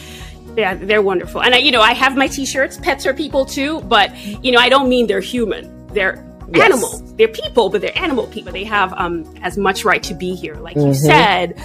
yeah, 0.56 0.74
they're 0.74 1.02
wonderful. 1.02 1.42
And 1.42 1.54
I, 1.54 1.58
you 1.58 1.70
know, 1.70 1.80
I 1.82 1.92
have 1.92 2.16
my 2.16 2.26
T-shirts. 2.28 2.78
Pets 2.78 3.06
are 3.06 3.14
people 3.14 3.44
too, 3.44 3.80
but 3.82 4.16
you 4.44 4.50
know, 4.52 4.58
I 4.58 4.68
don't 4.68 4.88
mean 4.88 5.06
they're 5.06 5.20
human. 5.20 5.86
They're 5.88 6.22
Yes. 6.54 6.64
animals. 6.64 7.14
They're 7.16 7.26
people, 7.28 7.70
but 7.70 7.80
they're 7.80 7.98
animal 7.98 8.28
people. 8.28 8.52
They 8.52 8.62
have 8.64 8.92
um 8.96 9.24
as 9.42 9.56
much 9.58 9.84
right 9.84 10.02
to 10.04 10.14
be 10.14 10.34
here, 10.34 10.54
like 10.54 10.76
you 10.76 10.82
Mhm. 10.82 10.94
said. 10.94 11.60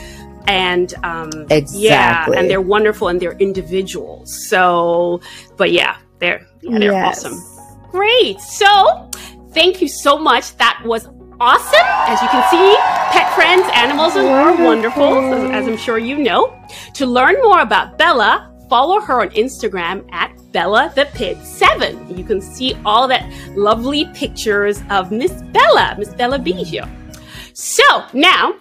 And 0.47 0.91
um, 1.03 1.29
yeah, 1.49 1.55
Exactly. 1.55 2.37
and 2.37 2.49
they're 2.49 2.61
wonderful 2.61 3.07
and 3.07 3.19
they're 3.21 3.37
individuals. 3.37 4.33
So, 4.49 5.21
but 5.55 5.71
yeah, 5.71 5.97
they're 6.19 6.41
yeah, 6.63 6.79
they're 6.79 6.91
Yes. 6.93 7.23
awesome. 7.25 7.39
Great. 7.91 8.39
So, 8.41 9.07
thank 9.53 9.81
you 9.81 9.87
so 9.87 10.17
much. 10.17 10.55
That 10.57 10.81
was 10.85 11.07
awesome. 11.39 11.87
As 12.07 12.21
you 12.21 12.27
can 12.29 12.43
see, 12.51 12.75
pet 13.11 13.33
friends, 13.33 13.67
animals 13.73 14.15
are 14.15 14.23
wonderful, 14.63 15.09
Wonderful. 15.09 15.51
as, 15.51 15.63
as 15.63 15.67
I'm 15.67 15.77
sure 15.77 15.97
you 15.97 16.17
know. 16.17 16.55
To 16.95 17.05
learn 17.05 17.35
more 17.41 17.61
about 17.61 17.97
Bella, 17.97 18.47
follow 18.69 18.99
her 19.01 19.21
on 19.21 19.29
Instagram 19.31 20.07
at 20.13 20.31
Bella 20.51 20.91
the 20.95 21.05
Pit 21.13 21.37
7. 21.43 22.17
You 22.17 22.23
can 22.23 22.41
see 22.41 22.75
all 22.85 23.07
that 23.07 23.23
lovely 23.57 24.05
pictures 24.13 24.81
of 24.89 25.11
Miss 25.11 25.41
Bella, 25.51 25.95
Miss 25.97 26.09
Bella 26.13 26.39
Bijou. 26.39 26.83
So, 27.53 27.83
now 28.13 28.53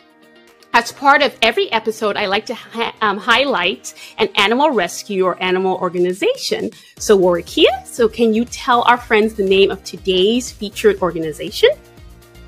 as 0.73 0.93
part 0.93 1.23
of 1.23 1.37
every 1.43 1.71
episode, 1.73 2.17
I 2.17 2.27
like 2.27 2.47
to 2.47 2.55
ha- 2.55 2.95
um, 3.01 3.19
highlight 3.19 3.95
an 4.19 4.29
animal 4.37 4.71
rescue 4.71 5.25
or 5.25 5.41
animal 5.43 5.77
organization. 5.79 6.71
So, 6.99 7.19
Worokya, 7.19 7.87
so 7.87 8.09
can 8.09 8.35
you 8.35 8.45
tell 8.45 8.83
our 8.83 8.97
friends 8.97 9.35
the 9.35 9.45
name 9.45 9.71
of 9.71 9.83
today's 9.85 10.51
featured 10.51 11.01
organization? 11.03 11.71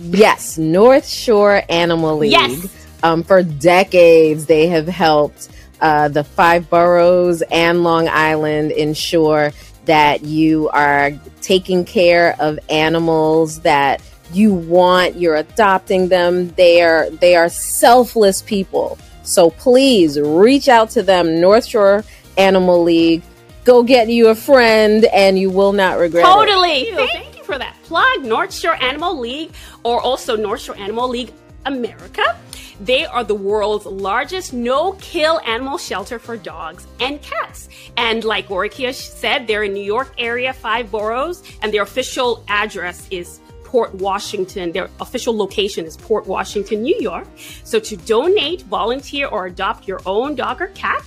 Yes. 0.00 0.58
North 0.58 1.06
Shore 1.06 1.62
Animal 1.68 2.18
League. 2.18 2.32
Yes. 2.32 2.86
Um, 3.02 3.22
for 3.24 3.42
decades, 3.42 4.46
they 4.46 4.68
have 4.68 4.86
helped 4.86 5.48
uh, 5.80 6.08
the 6.08 6.22
five 6.22 6.70
boroughs 6.70 7.42
and 7.50 7.82
Long 7.82 8.08
Island 8.08 8.70
ensure 8.70 9.52
that 9.84 10.22
you 10.22 10.68
are 10.68 11.10
taking 11.40 11.84
care 11.84 12.36
of 12.38 12.58
animals 12.68 13.60
that 13.60 14.00
you 14.32 14.52
want. 14.54 15.16
You're 15.16 15.36
adopting 15.36 16.08
them. 16.08 16.50
They 16.50 16.82
are 16.82 17.10
they 17.10 17.36
are 17.36 17.48
selfless 17.48 18.42
people. 18.42 18.98
So 19.22 19.50
please 19.50 20.18
reach 20.18 20.68
out 20.68 20.90
to 20.90 21.02
them, 21.02 21.40
North 21.40 21.66
Shore 21.66 22.04
Animal 22.36 22.82
League. 22.82 23.22
Go 23.64 23.82
get 23.84 24.08
you 24.08 24.28
a 24.28 24.34
friend, 24.34 25.04
and 25.06 25.38
you 25.38 25.48
will 25.48 25.72
not 25.72 25.98
regret 25.98 26.24
it. 26.24 26.28
Totally. 26.28 26.90
Thank 27.06 27.36
you 27.36 27.44
for 27.44 27.58
that 27.58 27.76
plug. 27.84 28.24
North 28.24 28.52
Shore 28.52 28.74
Animal 28.82 29.18
League, 29.18 29.52
or 29.84 30.00
also 30.00 30.36
North 30.36 30.62
Shore 30.62 30.76
Animal 30.76 31.08
League 31.08 31.32
America. 31.64 32.36
They 32.80 33.04
are 33.04 33.22
the 33.22 33.34
world's 33.36 33.86
largest 33.86 34.52
no 34.52 34.92
kill 34.94 35.40
animal 35.46 35.78
shelter 35.78 36.18
for 36.18 36.36
dogs 36.36 36.86
and 36.98 37.22
cats. 37.22 37.68
And 37.96 38.24
like 38.24 38.48
Worokya 38.48 38.92
said, 38.92 39.46
they're 39.46 39.62
in 39.62 39.72
New 39.72 39.84
York 39.84 40.12
area, 40.18 40.52
five 40.52 40.90
boroughs, 40.90 41.44
and 41.62 41.72
their 41.72 41.82
official 41.82 42.44
address 42.48 43.06
is 43.12 43.38
Port 43.72 43.92
Washington. 43.94 44.70
Their 44.70 44.90
official 45.00 45.34
location 45.34 45.86
is 45.86 45.96
Port 45.96 46.26
Washington, 46.26 46.82
New 46.82 47.00
York. 47.00 47.26
So 47.64 47.80
to 47.80 47.96
donate, 47.96 48.60
volunteer, 48.64 49.28
or 49.28 49.46
adopt 49.46 49.88
your 49.88 50.02
own 50.04 50.34
dog 50.34 50.60
or 50.60 50.66
cat, 50.68 51.02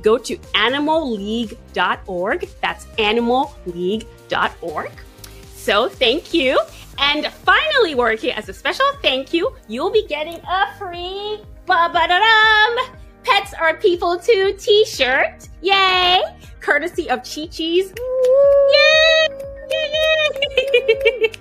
go 0.00 0.16
to 0.16 0.38
animalleague.org. 0.54 2.48
That's 2.62 2.86
animalleague.org. 2.86 4.90
So 5.54 5.90
thank 5.90 6.32
you. 6.32 6.58
And 6.98 7.26
finally, 7.26 7.94
Worokya, 7.94 8.34
as 8.34 8.48
a 8.48 8.54
special 8.54 8.86
thank 9.02 9.34
you, 9.34 9.54
you'll 9.68 9.90
be 9.90 10.06
getting 10.06 10.36
a 10.36 10.74
free 10.78 11.38
ba-ba-da-dum 11.66 12.96
Pets 13.24 13.52
Are 13.60 13.76
People 13.76 14.18
Too 14.18 14.54
t-shirt. 14.58 15.50
Yay! 15.60 16.22
Courtesy 16.60 17.10
of 17.10 17.18
Chi 17.18 17.44
Chi's. 17.48 17.92
Yay! 18.72 19.28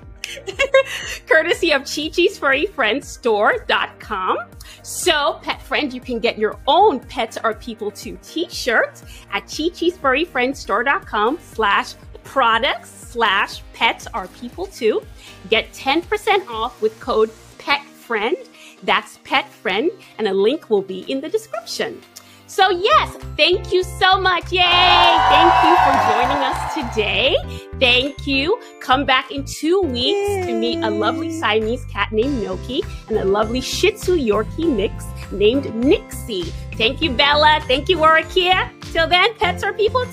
courtesy 1.28 1.72
of 1.72 1.84
Chi 1.84 2.10
Chi's 2.10 2.38
Furry 2.38 2.66
Friends 2.66 3.08
Store.com. 3.08 4.38
So, 4.84 5.40
pet 5.42 5.62
friend, 5.62 5.94
you 5.94 6.02
can 6.02 6.20
get 6.20 6.38
your 6.38 6.60
own 6.68 7.00
Pets 7.00 7.38
Are 7.38 7.54
People 7.54 7.92
Too 7.92 8.18
t-shirt 8.22 9.02
at 9.32 9.42
Chi 9.42 9.70
Chi's 9.70 9.98
Furry 9.98 10.26
Friends 10.26 10.60
Store.com 10.60 11.40
slash 11.42 11.96
products 12.24 12.90
slash 12.90 13.62
pets 13.74 14.08
are 14.08 14.28
people 14.28 14.66
too. 14.66 15.02
Get 15.50 15.72
10% 15.72 16.48
off 16.50 16.82
with 16.82 17.00
code 17.00 17.32
PETFRIEND. 17.60 18.50
That's 18.84 19.20
pet 19.24 19.50
friend, 19.50 19.90
and 20.18 20.28
a 20.28 20.34
link 20.34 20.70
will 20.70 20.82
be 20.82 21.10
in 21.12 21.22
the 21.22 21.30
description. 21.30 22.02
So, 22.48 22.70
yes, 22.70 23.16
thank 23.36 23.74
you 23.74 23.84
so 23.84 24.20
much. 24.22 24.52
Yay! 24.52 24.62
Thank 24.62 25.54
you 25.66 25.76
for 25.84 25.94
joining 26.14 26.42
us 26.44 26.74
today. 26.76 27.36
Thank 27.80 28.28
you. 28.28 28.60
Come 28.82 29.04
back 29.04 29.32
in 29.32 29.44
two 29.46 29.82
weeks 29.82 30.30
Yay. 30.30 30.46
to 30.46 30.54
meet 30.54 30.78
a 30.84 30.90
lovely 30.90 31.32
Siamese 31.32 31.86
cat 31.86 32.12
named 32.12 32.44
Noki 32.44 32.82
and 33.10 33.18
a 33.18 33.26
lovely 33.26 33.62
Shih 33.62 33.92
Tzu 33.92 34.16
Yorkie 34.18 34.70
mix 34.74 35.06
named 35.32 35.74
Nixie. 35.74 36.54
Thank 36.78 37.02
you, 37.02 37.12
Bella. 37.12 37.60
Thank 37.68 37.90
you, 37.90 37.98
Worokya. 37.98 38.70
Till 38.94 39.08
then, 39.08 39.34
pets 39.36 39.64
are 39.64 39.74
people 39.74 40.06
too. 40.06 40.12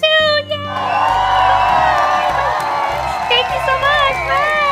Yay! 0.48 0.56
Thank 3.28 3.46
you 3.52 3.60
so 3.66 3.74
much. 3.78 4.16
Bye. 4.28 4.71